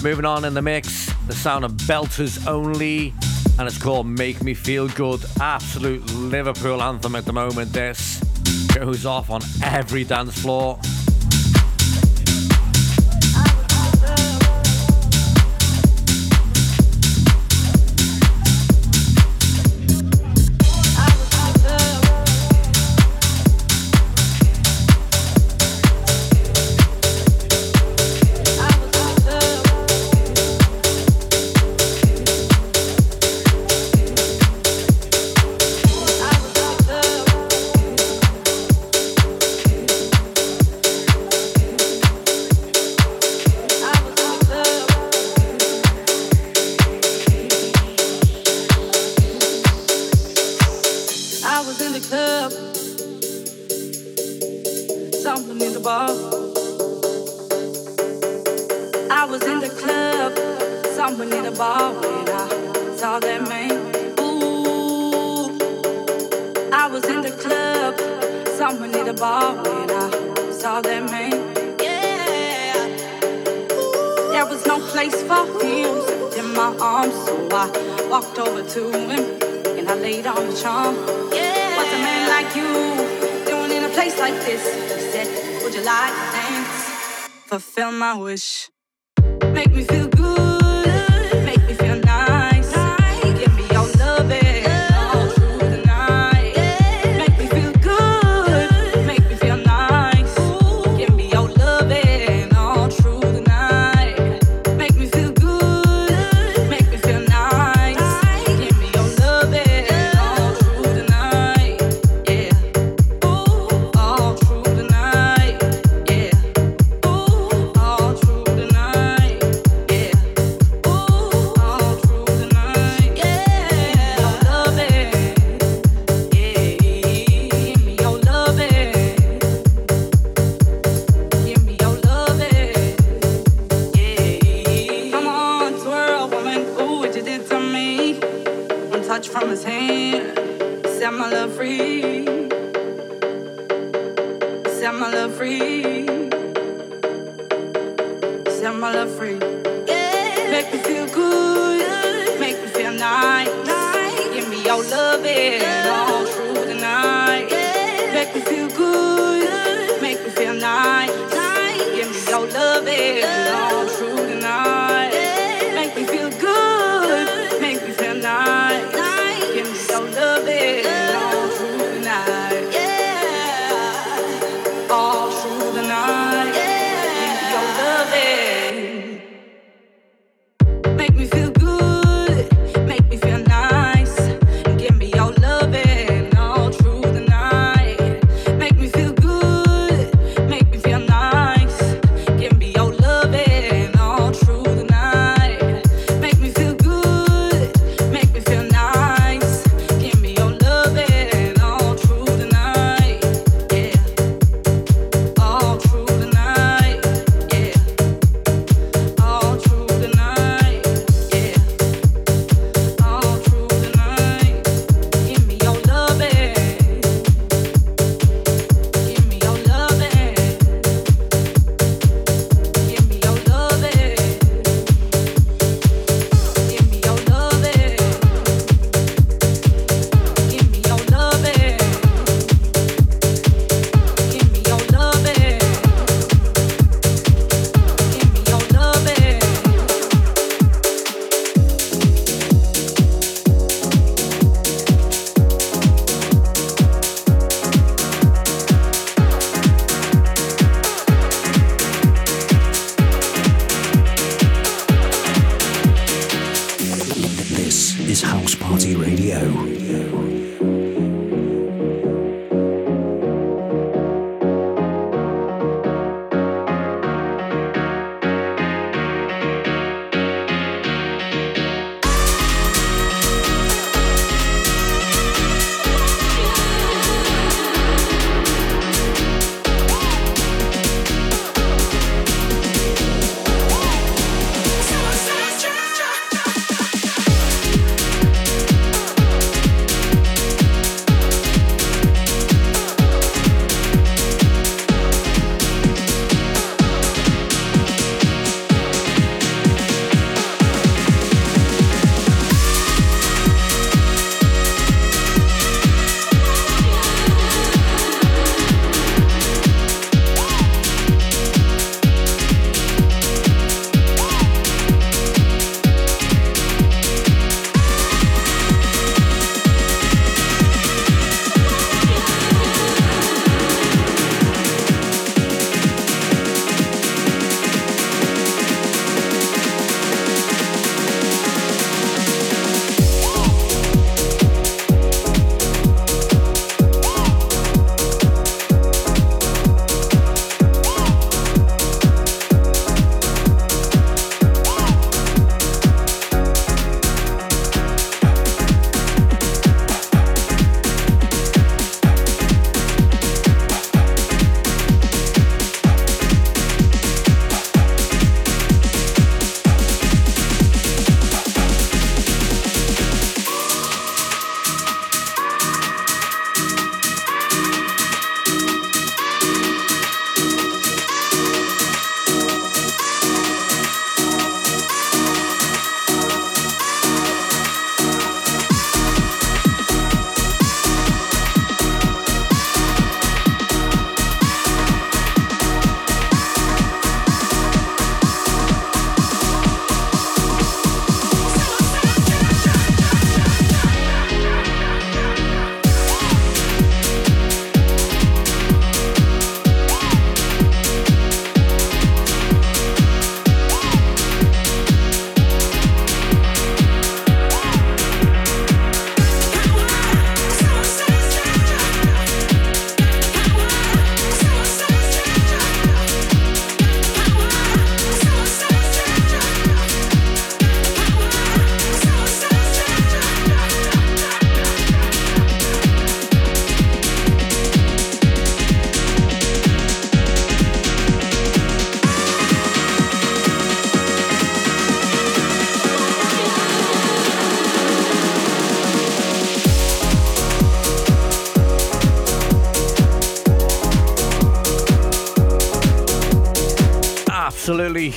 Moving 0.02 0.26
on 0.26 0.44
in 0.44 0.52
the 0.52 0.60
mix, 0.60 1.10
the 1.28 1.32
sound 1.32 1.64
of 1.64 1.72
Belters 1.72 2.46
Only, 2.46 3.14
and 3.58 3.66
it's 3.66 3.78
called 3.78 4.06
Make 4.06 4.42
Me 4.42 4.52
Feel 4.52 4.88
Good. 4.88 5.24
Absolute 5.40 6.04
Liverpool 6.12 6.82
anthem 6.82 7.16
at 7.16 7.24
the 7.24 7.32
moment. 7.32 7.72
This 7.72 8.22
goes 8.74 9.06
off 9.06 9.30
on 9.30 9.40
every 9.64 10.04
dance 10.04 10.38
floor. 10.42 10.78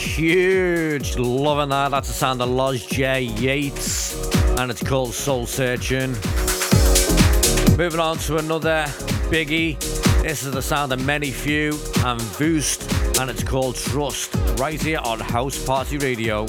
Huge. 0.02 1.18
Loving 1.18 1.70
that. 1.70 1.92
That's 1.92 2.08
the 2.08 2.14
sound 2.14 2.42
of 2.42 2.50
Loz 2.50 2.86
J. 2.86 3.22
Yates, 3.22 4.16
and 4.58 4.72
it's 4.72 4.84
called 4.84 5.14
Soul 5.14 5.46
Searching. 5.46 6.12
Moving 7.78 8.00
on 8.00 8.18
to 8.20 8.38
another 8.38 8.86
biggie. 9.30 9.80
This 10.24 10.44
is 10.44 10.52
the 10.52 10.62
sound 10.62 10.92
of 10.92 11.06
Many 11.06 11.32
Few 11.32 11.72
and 12.06 12.22
Voost, 12.38 13.20
and 13.20 13.30
it's 13.30 13.44
called 13.44 13.76
Trust, 13.76 14.36
right 14.58 14.82
here 14.82 15.00
on 15.04 15.20
House 15.20 15.64
Party 15.64 15.98
Radio. 15.98 16.46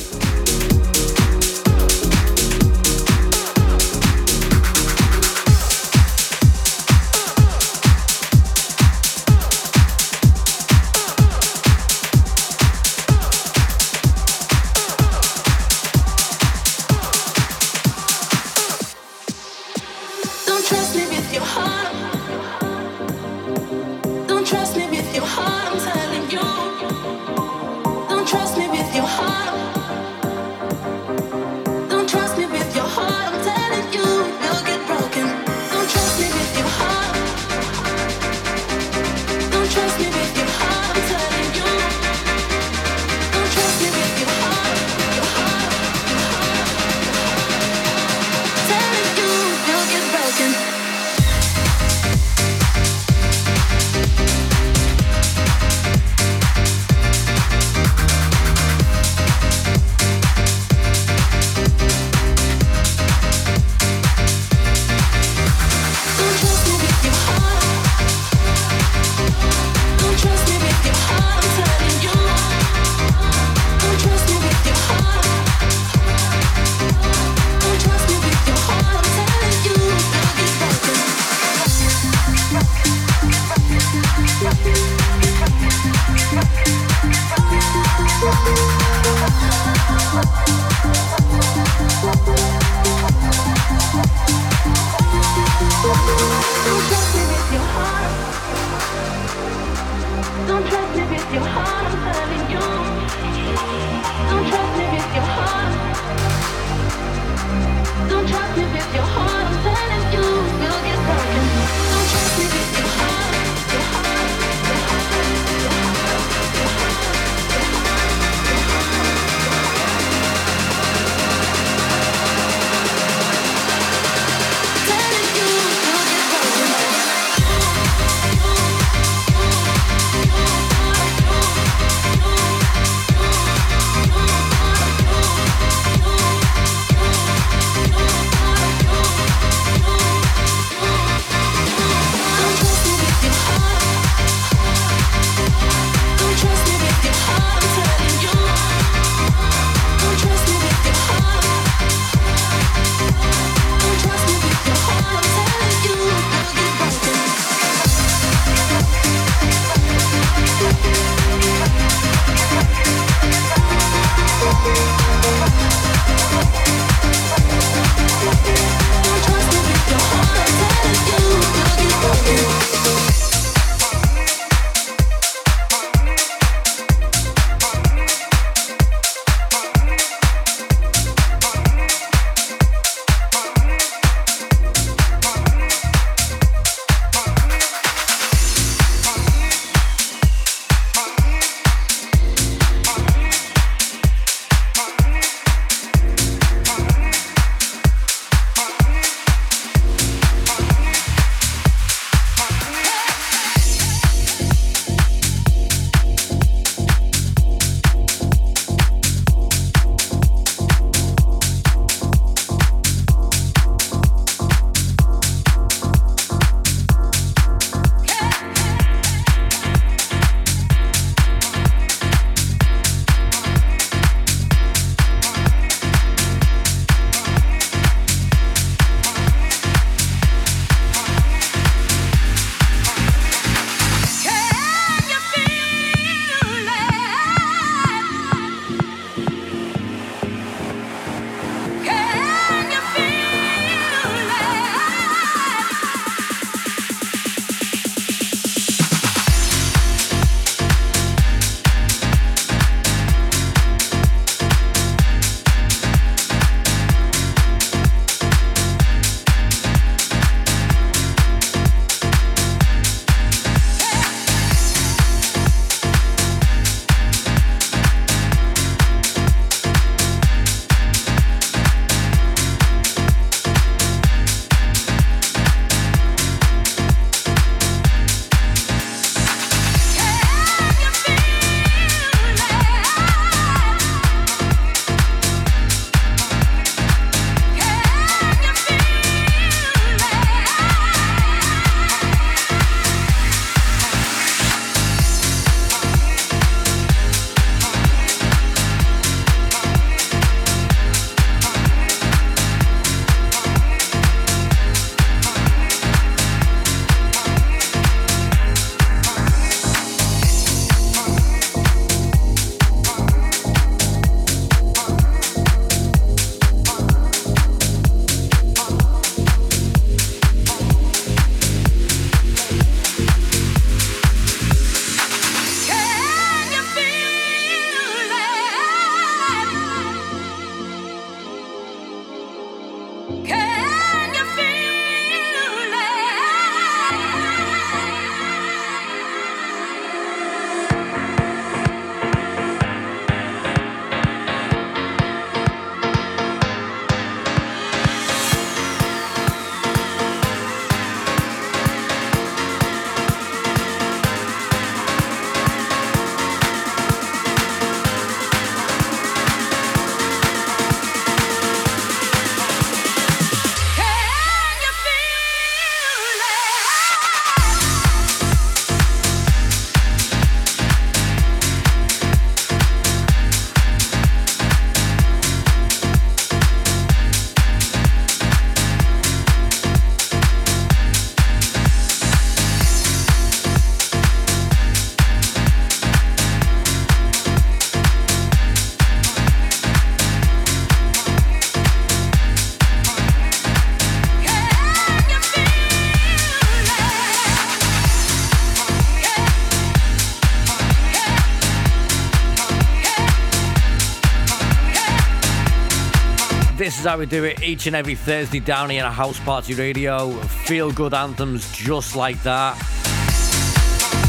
Is 406.82 406.88
how 406.88 406.98
we 406.98 407.06
do 407.06 407.22
it 407.22 407.40
each 407.44 407.68
and 407.68 407.76
every 407.76 407.94
Thursday 407.94 408.40
down 408.40 408.68
here 408.68 408.84
at 408.84 408.92
House 408.92 409.20
Party 409.20 409.54
Radio. 409.54 410.10
Feel 410.46 410.72
good 410.72 410.92
anthems 410.94 411.52
just 411.52 411.94
like 411.94 412.20
that. 412.24 412.56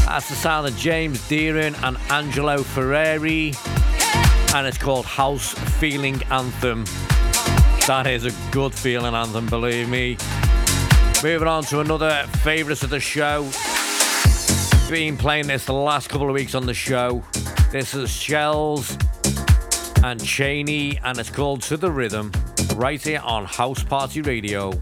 That's 0.06 0.28
the 0.28 0.34
sound 0.34 0.66
of 0.66 0.76
James 0.76 1.28
Deering 1.28 1.76
and 1.84 1.96
Angelo 2.10 2.58
Ferreri, 2.58 3.54
and 4.54 4.66
it's 4.66 4.78
called 4.78 5.04
House 5.06 5.52
Feeling 5.78 6.20
Anthem. 6.32 6.84
That 7.86 8.08
is 8.08 8.24
a 8.24 8.32
good 8.50 8.74
feeling 8.74 9.14
anthem, 9.14 9.46
believe 9.46 9.88
me. 9.88 10.16
Moving 11.22 11.46
on 11.46 11.62
to 11.64 11.78
another 11.78 12.24
favourites 12.42 12.82
of 12.82 12.90
the 12.90 12.98
show. 12.98 13.48
Been 14.90 15.16
playing 15.16 15.46
this 15.46 15.64
the 15.66 15.74
last 15.74 16.08
couple 16.08 16.28
of 16.28 16.34
weeks 16.34 16.56
on 16.56 16.66
the 16.66 16.74
show. 16.74 17.22
This 17.70 17.94
is 17.94 18.10
Shells 18.10 18.98
and 20.02 20.22
Cheney, 20.22 20.98
and 21.04 21.18
it's 21.18 21.30
called 21.30 21.62
To 21.62 21.76
the 21.76 21.90
Rhythm, 21.90 22.32
right 22.74 23.00
here 23.02 23.20
on 23.20 23.44
House 23.44 23.82
Party 23.82 24.20
Radio. 24.22 24.72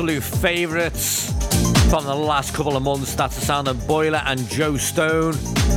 Absolute 0.00 0.22
favourites 0.22 1.30
from 1.90 2.06
the 2.06 2.14
last 2.14 2.54
couple 2.54 2.74
of 2.74 2.82
months. 2.82 3.14
That's 3.14 3.34
the 3.34 3.42
sound 3.42 3.68
of 3.68 3.86
Boiler 3.86 4.22
and 4.24 4.48
Joe 4.48 4.78
Stone, 4.78 5.34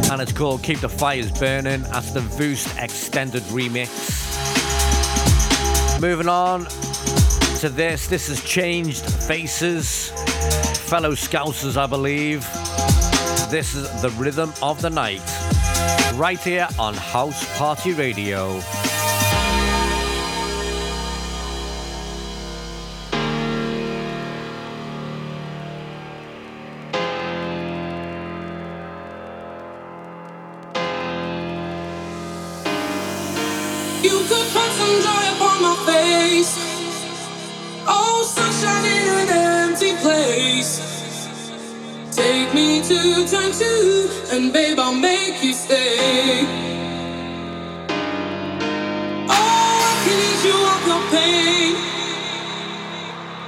and 0.09 0.21
it's 0.21 0.31
called 0.31 0.63
Keep 0.63 0.79
the 0.79 0.87
Fires 0.87 1.29
Burning. 1.29 1.81
That's 1.81 2.11
the 2.11 2.21
Voost 2.21 2.73
Extended 2.81 3.43
Remix. 3.51 3.91
Moving 5.99 6.29
on 6.29 6.63
to 7.59 7.67
this. 7.67 8.07
This 8.07 8.29
has 8.29 8.41
changed 8.45 9.03
faces. 9.03 10.11
Fellow 10.87 11.11
Scousers, 11.15 11.75
I 11.75 11.85
believe. 11.85 12.43
This 13.51 13.75
is 13.75 14.01
the 14.01 14.11
rhythm 14.11 14.53
of 14.61 14.81
the 14.81 14.89
night. 14.89 15.21
Right 16.15 16.39
here 16.39 16.69
on 16.79 16.93
House 16.93 17.57
Party 17.57 17.91
Radio. 17.91 18.61
Face. 36.43 37.23
Oh, 37.87 38.23
sunshine 38.23 38.85
in 38.85 39.07
an 39.23 39.69
empty 39.69 39.93
place. 40.03 40.71
Take 42.11 42.53
me 42.53 42.81
to 42.83 43.27
turn 43.27 43.51
two, 43.51 44.09
and 44.31 44.53
babe, 44.53 44.79
I'll 44.79 44.93
make 44.93 45.43
you 45.43 45.53
stay. 45.53 46.45
Oh, 49.17 49.89
I 49.91 49.93
can 50.03 50.17
ease 50.27 50.45
you 50.45 50.57
of 50.73 50.81
your 50.89 51.03
pain. 51.11 51.75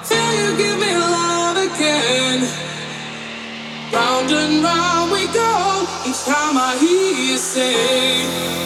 Till 0.03 0.31
you 0.39 0.57
give 0.57 0.79
me 0.79 0.91
love 0.95 1.57
again. 1.57 2.39
Round 3.93 4.31
and 4.31 4.63
round 4.63 5.11
we 5.11 5.25
go. 5.27 5.85
Each 6.07 6.23
time 6.25 6.57
I 6.57 6.77
hear 6.79 7.31
you 7.31 7.37
say. 7.37 8.64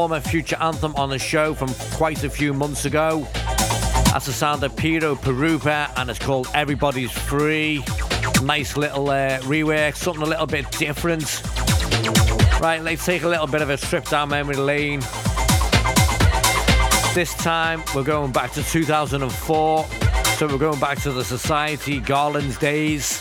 Former 0.00 0.18
future 0.18 0.56
anthem 0.62 0.94
on 0.96 1.10
the 1.10 1.18
show 1.18 1.52
from 1.52 1.68
quite 1.92 2.24
a 2.24 2.30
few 2.30 2.54
months 2.54 2.86
ago. 2.86 3.28
That's 3.34 4.24
the 4.24 4.32
sound 4.32 4.64
of 4.64 4.74
Piero 4.74 5.14
Pirupa, 5.14 5.92
and 5.98 6.08
it's 6.08 6.18
called 6.18 6.48
Everybody's 6.54 7.10
Free. 7.10 7.84
Nice 8.42 8.78
little 8.78 9.10
uh, 9.10 9.40
rework, 9.40 9.94
something 9.94 10.22
a 10.22 10.26
little 10.26 10.46
bit 10.46 10.70
different. 10.70 11.42
Right, 12.62 12.80
let's 12.82 13.04
take 13.04 13.24
a 13.24 13.28
little 13.28 13.46
bit 13.46 13.60
of 13.60 13.68
a 13.68 13.76
trip 13.76 14.06
down 14.06 14.30
memory 14.30 14.56
lane. 14.56 15.00
This 17.14 17.34
time 17.34 17.82
we're 17.94 18.02
going 18.02 18.32
back 18.32 18.52
to 18.52 18.62
2004. 18.62 19.84
So 19.84 20.46
we're 20.46 20.56
going 20.56 20.80
back 20.80 21.02
to 21.02 21.12
the 21.12 21.24
Society 21.24 22.00
Garland's 22.00 22.56
days. 22.56 23.20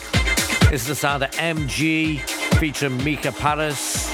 This 0.72 0.84
is 0.84 0.88
the 0.88 0.95
sound 0.95 1.23
of 1.23 1.31
MG 1.31 2.22
featuring 2.57 3.03
Mika 3.03 3.34
Paris. 3.34 4.07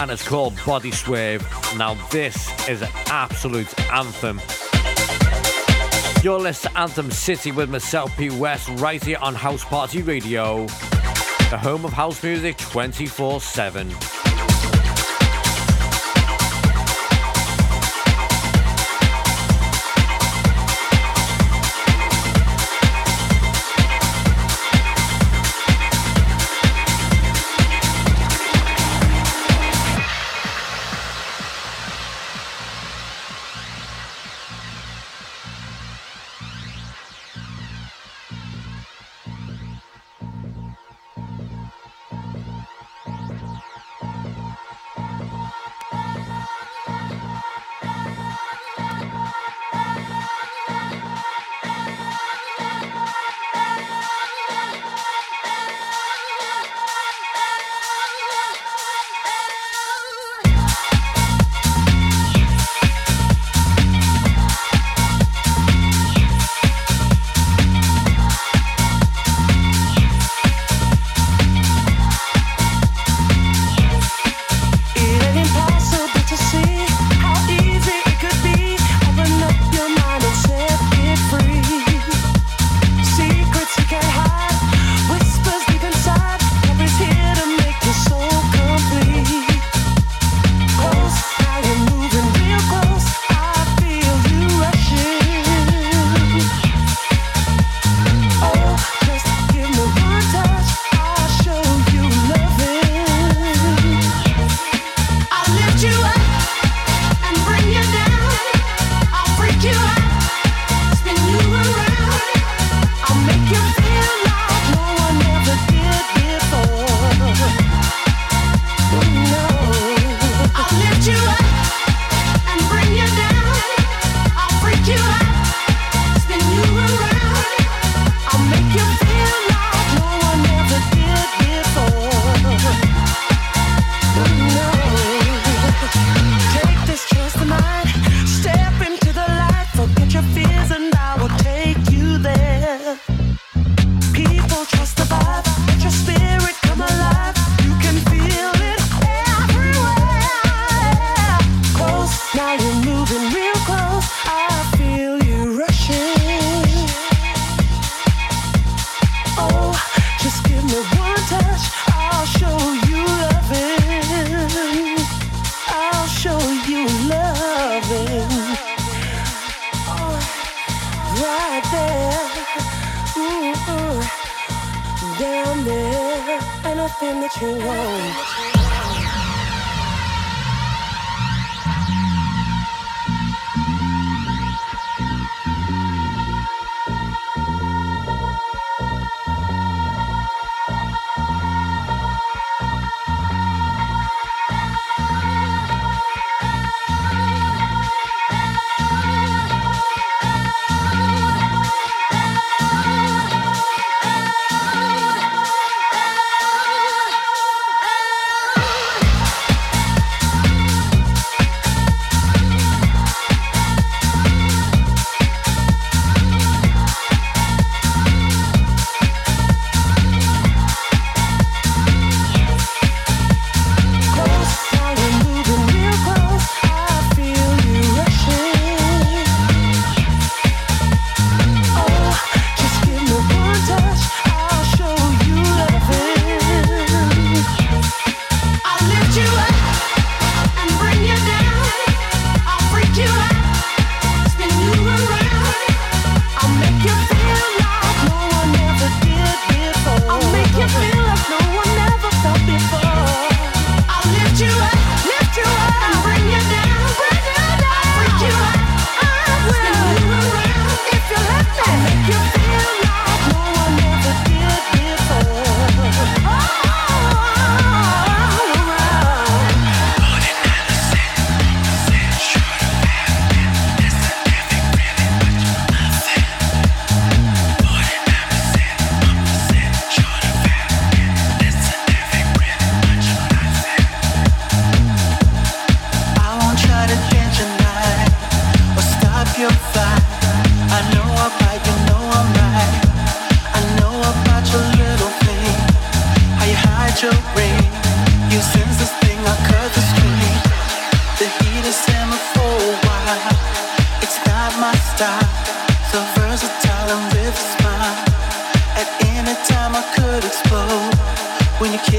And 0.00 0.10
it's 0.10 0.26
called 0.26 0.58
Body 0.66 0.90
Swerve. 0.90 1.65
Now 1.76 1.94
this 2.10 2.68
is 2.68 2.80
an 2.80 2.88
absolute 3.06 3.78
anthem. 3.92 4.40
You're 6.22 6.38
listening 6.38 6.72
to 6.72 6.80
Anthem 6.80 7.10
City 7.10 7.52
with 7.52 7.68
myself, 7.68 8.16
Pete 8.16 8.32
West, 8.32 8.68
right 8.80 9.02
here 9.02 9.18
on 9.20 9.34
House 9.34 9.64
Party 9.64 10.00
Radio, 10.00 10.66
the 11.50 11.58
home 11.60 11.84
of 11.84 11.92
house 11.92 12.22
music 12.22 12.56
24 12.56 13.42
7. 13.42 14.15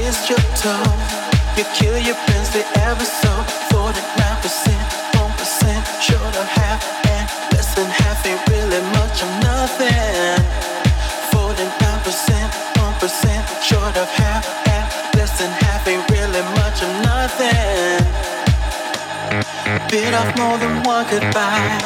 When 0.08 0.28
your 0.28 0.40
toe. 0.56 0.88
You 1.56 1.64
kill 1.74 1.98
your 1.98 2.14
friends, 2.24 2.50
they 2.50 2.64
ever 2.88 3.04
so. 3.04 3.28
49%, 3.68 3.92
1% 5.12 6.00
short 6.00 6.34
of 6.36 6.46
half, 6.48 6.80
and 7.12 7.24
less 7.52 7.74
than 7.74 7.90
half 7.90 8.24
ain't 8.24 8.40
really 8.48 8.80
much 8.96 9.22
of 9.22 9.30
nothing. 9.44 10.40
49%, 11.30 12.48
1% 12.78 13.62
short 13.62 13.96
of 13.96 14.08
half, 14.08 14.44
and 14.68 14.86
less 15.18 15.38
than 15.38 15.50
half 15.50 15.86
ain't 15.86 16.08
really 16.10 16.42
much 16.56 16.82
of 16.82 16.90
nothing. 17.04 18.37
Bit 19.90 20.14
off 20.14 20.34
more 20.38 20.56
than 20.56 20.82
one 20.82 21.04
goodbye, 21.10 21.78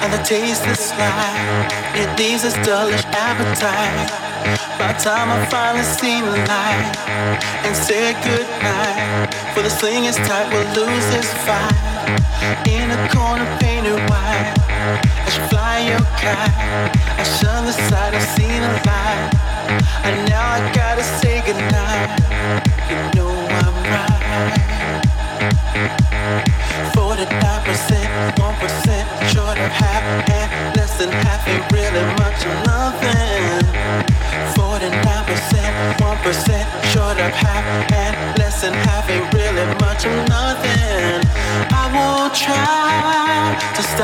and 0.00 0.10
the 0.10 0.22
taste 0.24 0.66
is 0.66 0.78
sly. 0.78 1.66
It 1.94 2.18
leaves 2.18 2.44
a 2.44 2.50
dullish 2.64 3.04
appetite. 3.12 4.08
By 4.78 4.94
the 4.94 5.00
time 5.04 5.28
I 5.28 5.44
finally 5.52 5.84
seen 5.84 6.24
the 6.24 6.38
light 6.48 6.96
and 7.66 7.76
said 7.76 8.16
goodnight, 8.24 9.28
for 9.52 9.60
the 9.62 9.68
sling 9.68 10.06
is 10.06 10.16
tight, 10.16 10.48
we'll 10.48 10.64
lose 10.72 11.04
this 11.12 11.30
fight. 11.44 11.76
In 12.66 12.90
a 12.90 13.08
corner 13.12 13.44
painted 13.60 14.00
white, 14.08 14.54
I 14.56 15.28
should 15.28 15.46
fly 15.50 15.80
your 15.92 16.00
kite. 16.16 16.56
I 17.20 17.24
shun 17.36 17.66
the 17.66 17.72
sight, 17.72 18.14
I've 18.14 18.22
seen 18.32 18.62
a 18.64 18.72
light, 18.88 19.30
and 20.08 20.26
now 20.30 20.52
I 20.56 20.72
gotta 20.72 21.04
say 21.04 21.42
goodnight. 21.44 22.16
You 22.88 22.96
know 23.14 23.28
I'm 23.60 23.76
right. 23.92 24.40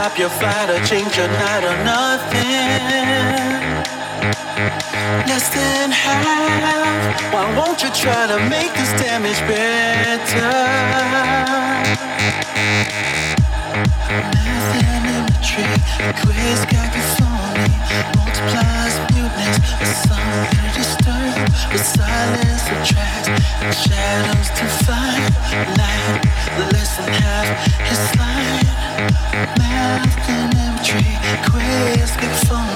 Stop 0.06 0.18
your 0.18 0.28
flight 0.28 0.70
or 0.70 0.78
change 0.86 1.16
your 1.16 1.28
night 1.28 1.64
or 1.64 1.84
nothing. 1.84 3.85
Less 4.26 5.48
than 5.54 5.90
half. 5.92 7.32
Why 7.32 7.44
won't 7.56 7.82
you 7.82 7.90
try 7.90 8.26
to 8.26 8.38
make 8.48 8.72
this 8.74 8.92
damage 9.00 9.38
better? 9.46 10.50
Mathanometry, 14.34 15.66
quiz 16.22 16.60
cacophony, 16.66 17.76
multiplies 18.16 18.94
muteness, 19.14 19.56
a 19.78 19.86
song 20.06 20.38
to 20.50 20.62
disturb, 20.74 21.34
the 21.70 21.78
silence 21.78 22.66
attracts, 22.74 23.28
and 23.62 23.74
shadows 23.74 24.48
to 24.58 24.66
find 24.86 25.22
light. 25.78 26.18
Less 26.72 26.92
than 26.96 27.12
half. 27.12 27.46
Is 27.92 28.02
light. 28.18 28.66
Mathanometry, 29.60 31.14
quiz 31.46 32.10
cacophony, 32.16 32.34
multiplies 32.56 32.75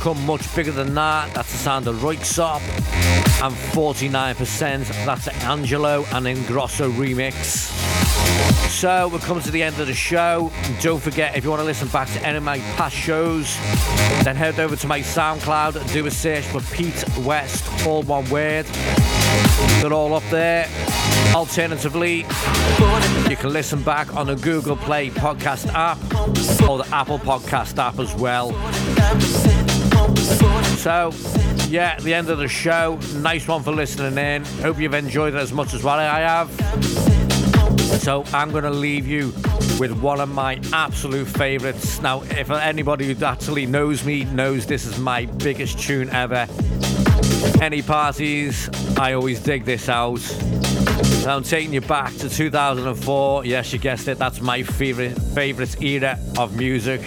Come 0.00 0.24
much 0.24 0.56
bigger 0.56 0.72
than 0.72 0.94
that. 0.94 1.34
That's 1.34 1.52
the 1.52 1.58
sound 1.58 1.86
of 1.86 1.96
Röyksopp. 1.96 2.62
And 3.42 3.54
49%, 3.54 4.88
that's 5.04 5.26
an 5.26 5.34
Angello 5.34 6.06
and 6.14 6.26
Ingrosso 6.26 6.90
remix. 6.92 7.68
So 8.70 9.08
we're 9.08 9.18
coming 9.18 9.42
to 9.42 9.50
the 9.50 9.62
end 9.62 9.78
of 9.78 9.86
the 9.86 9.94
show. 9.94 10.50
Don't 10.80 11.02
forget, 11.02 11.36
if 11.36 11.44
you 11.44 11.50
want 11.50 11.60
to 11.60 11.66
listen 11.66 11.88
back 11.88 12.08
to 12.12 12.26
any 12.26 12.38
of 12.38 12.42
my 12.42 12.60
past 12.76 12.96
shows, 12.96 13.54
then 14.24 14.36
head 14.36 14.58
over 14.58 14.74
to 14.74 14.86
my 14.86 15.00
SoundCloud 15.00 15.76
and 15.76 15.92
do 15.92 16.06
a 16.06 16.10
search 16.10 16.44
for 16.44 16.62
Pete 16.74 17.04
West, 17.18 17.86
all 17.86 18.02
one 18.04 18.28
word. 18.30 18.64
They're 19.82 19.92
all 19.92 20.14
up 20.14 20.24
there. 20.30 20.66
Alternatively, 21.34 22.20
you 23.28 23.36
can 23.36 23.50
listen 23.50 23.82
back 23.82 24.16
on 24.16 24.28
the 24.28 24.36
Google 24.36 24.76
Play 24.76 25.10
podcast 25.10 25.70
app 25.74 25.98
or 26.66 26.78
the 26.78 26.88
Apple 26.90 27.18
podcast 27.18 27.76
app 27.76 27.98
as 27.98 28.14
well. 28.14 28.50
So, 30.76 31.12
yeah, 31.68 31.98
the 32.00 32.14
end 32.14 32.30
of 32.30 32.38
the 32.38 32.48
show. 32.48 32.98
Nice 33.16 33.46
one 33.46 33.62
for 33.62 33.72
listening 33.72 34.16
in. 34.18 34.44
Hope 34.62 34.78
you've 34.78 34.94
enjoyed 34.94 35.34
it 35.34 35.38
as 35.38 35.52
much 35.52 35.74
as 35.74 35.82
what 35.82 35.98
I 35.98 36.20
have. 36.20 36.50
So, 38.02 38.24
I'm 38.32 38.50
going 38.50 38.64
to 38.64 38.70
leave 38.70 39.06
you 39.06 39.32
with 39.78 39.92
one 40.00 40.20
of 40.20 40.28
my 40.28 40.60
absolute 40.72 41.26
favorites. 41.26 42.00
Now, 42.00 42.22
if 42.22 42.50
anybody 42.50 43.12
who 43.12 43.24
actually 43.24 43.66
knows 43.66 44.04
me 44.04 44.24
knows 44.24 44.66
this 44.66 44.84
is 44.84 44.98
my 44.98 45.26
biggest 45.26 45.78
tune 45.78 46.10
ever. 46.10 46.46
Any 47.60 47.82
parties, 47.82 48.68
I 48.98 49.14
always 49.14 49.40
dig 49.40 49.64
this 49.64 49.88
out. 49.88 50.20
So 50.20 51.30
I'm 51.30 51.42
taking 51.42 51.74
you 51.74 51.80
back 51.80 52.14
to 52.16 52.28
2004. 52.28 53.44
Yes, 53.44 53.72
you 53.72 53.78
guessed 53.78 54.08
it. 54.08 54.18
That's 54.18 54.40
my 54.40 54.62
favorite 54.62 55.20
favorite 55.34 55.82
era 55.82 56.18
of 56.38 56.56
music. 56.56 57.00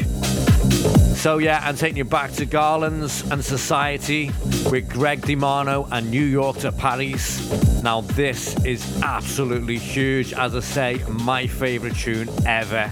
So 1.23 1.37
yeah, 1.37 1.61
I'm 1.63 1.77
taking 1.77 1.99
you 1.99 2.03
back 2.03 2.33
to 2.33 2.45
Garlands 2.45 3.23
and 3.31 3.41
Society 3.41 4.29
with 4.69 4.89
Greg 4.89 5.21
DiMano 5.21 5.87
and 5.89 6.11
New 6.11 6.25
York 6.25 6.57
to 6.57 6.71
Paris. 6.73 7.81
Now 7.81 8.01
this 8.01 8.61
is 8.65 9.01
absolutely 9.01 9.77
huge. 9.77 10.33
As 10.33 10.53
I 10.53 10.59
say, 10.59 11.01
my 11.07 11.47
favorite 11.47 11.95
tune 11.95 12.27
ever. 12.45 12.91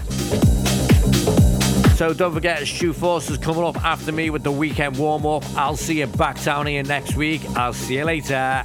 So 1.94 2.14
don't 2.14 2.32
forget, 2.32 2.66
Stu 2.66 2.94
Force 2.94 3.28
is 3.28 3.36
coming 3.36 3.64
up 3.64 3.76
after 3.84 4.12
me 4.12 4.30
with 4.30 4.44
the 4.44 4.50
weekend 4.50 4.96
warm 4.96 5.26
up. 5.26 5.44
I'll 5.54 5.76
see 5.76 5.98
you 5.98 6.06
back 6.06 6.42
down 6.42 6.64
here 6.64 6.82
next 6.84 7.16
week. 7.16 7.42
I'll 7.54 7.74
see 7.74 7.98
you 7.98 8.04
later. 8.06 8.64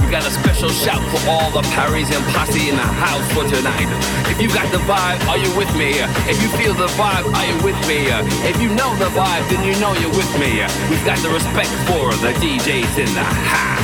special 0.61 0.85
shout 0.85 1.01
for 1.09 1.29
all 1.29 1.49
the 1.49 1.61
Parisian 1.73 2.21
posse 2.33 2.69
in 2.69 2.75
the 2.75 2.81
house 2.81 3.25
for 3.33 3.43
tonight. 3.43 3.87
If 4.29 4.39
you 4.39 4.47
got 4.47 4.71
the 4.71 4.77
vibe, 4.79 5.25
are 5.27 5.37
you 5.37 5.49
with 5.57 5.73
me? 5.75 5.93
If 6.29 6.41
you 6.41 6.49
feel 6.49 6.73
the 6.73 6.87
vibe, 6.93 7.33
are 7.33 7.45
you 7.45 7.63
with 7.63 7.79
me? 7.87 8.07
If 8.47 8.61
you 8.61 8.69
know 8.69 8.95
the 8.97 9.05
vibe, 9.05 9.49
then 9.49 9.63
you 9.65 9.79
know 9.79 9.93
you're 9.93 10.09
with 10.09 10.31
me. 10.39 10.61
We've 10.89 11.05
got 11.05 11.17
the 11.19 11.29
respect 11.29 11.69
for 11.89 12.13
the 12.21 12.33
DJs 12.33 12.97
in 12.99 13.13
the 13.15 13.23
house. 13.23 13.80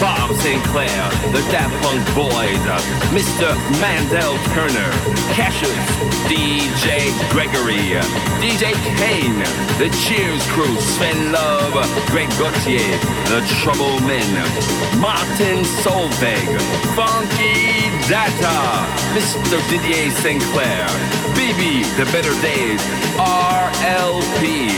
Bob 0.00 0.30
Sinclar, 0.42 1.10
the 1.32 1.40
Daft 1.50 1.74
Punk 1.82 2.02
Boys, 2.14 2.62
uh, 2.66 2.78
Mr. 3.10 3.54
Mandel 3.80 4.36
Turner, 4.54 4.90
Cassius, 5.34 5.74
DJ 6.30 7.10
Gregory, 7.30 7.96
uh, 7.96 8.02
DJ 8.38 8.74
Kane, 8.98 9.38
the 9.78 9.90
Cheers 10.04 10.44
Crew, 10.52 10.76
Sven 10.80 11.32
Love, 11.32 11.74
Greg 12.10 12.28
Gauthier, 12.38 12.98
the 13.30 13.42
Trouble 13.62 13.98
Men, 14.06 14.30
Martin 15.00 15.64
Solveig, 15.82 16.46
Funky 16.94 17.90
Data, 18.08 18.86
Mr. 19.14 19.58
Didier 19.70 20.10
Sinclair, 20.10 20.86
BB, 21.34 21.82
The 21.96 22.04
Better 22.12 22.34
Days, 22.42 22.80
RLP, 23.18 24.68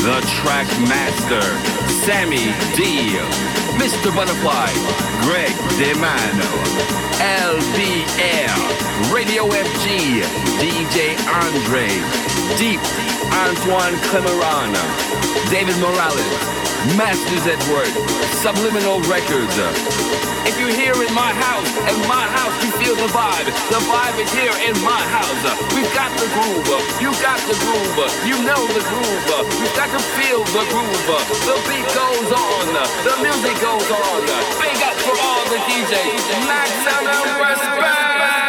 The 0.00 0.20
Track 0.40 0.68
Master, 0.88 1.42
Sammy 2.04 2.54
D, 2.76 3.65
Mr. 3.76 4.14
Butterfly, 4.14 4.72
Greg 5.22 5.52
DeMano, 5.78 6.50
LBR, 7.20 9.12
Radio 9.12 9.44
FG, 9.46 10.22
DJ 10.58 11.16
Andre, 11.28 11.88
Deep, 12.56 12.80
Antoine 13.32 13.96
Clamaran, 14.08 14.72
David 15.50 15.76
Morales, 15.78 16.65
Masters 16.94 17.42
at 17.50 17.58
Work, 17.66 17.90
Subliminal 18.38 19.02
Records. 19.10 19.58
If 20.46 20.54
you're 20.54 20.70
here 20.70 20.94
in 20.94 21.10
my 21.10 21.34
house, 21.34 21.66
in 21.90 21.98
my 22.06 22.22
house, 22.30 22.54
you 22.62 22.70
feel 22.78 22.94
the 22.94 23.10
vibe. 23.10 23.50
The 23.74 23.82
vibe 23.90 24.14
is 24.22 24.30
here 24.30 24.54
in 24.62 24.78
my 24.86 25.02
house. 25.10 25.42
We've 25.74 25.90
got 25.90 26.14
the 26.14 26.30
groove. 26.30 26.70
You 27.02 27.10
got 27.18 27.42
the 27.50 27.58
groove. 27.58 27.98
You 28.22 28.38
know 28.46 28.62
the 28.70 28.86
groove. 28.86 29.26
We've 29.58 29.74
got 29.74 29.90
to 29.90 30.00
feel 30.14 30.46
the 30.54 30.62
groove. 30.70 31.10
The 31.42 31.58
beat 31.66 31.90
goes 31.90 32.30
on. 32.30 32.70
The 33.02 33.14
music 33.18 33.58
goes 33.58 33.90
on. 33.90 34.22
Big 34.62 34.78
up 34.86 34.94
for 35.02 35.18
all 35.18 35.42
the 35.50 35.58
DJs. 35.66 36.22
Maximum 36.46 37.26
respect. 37.42 38.45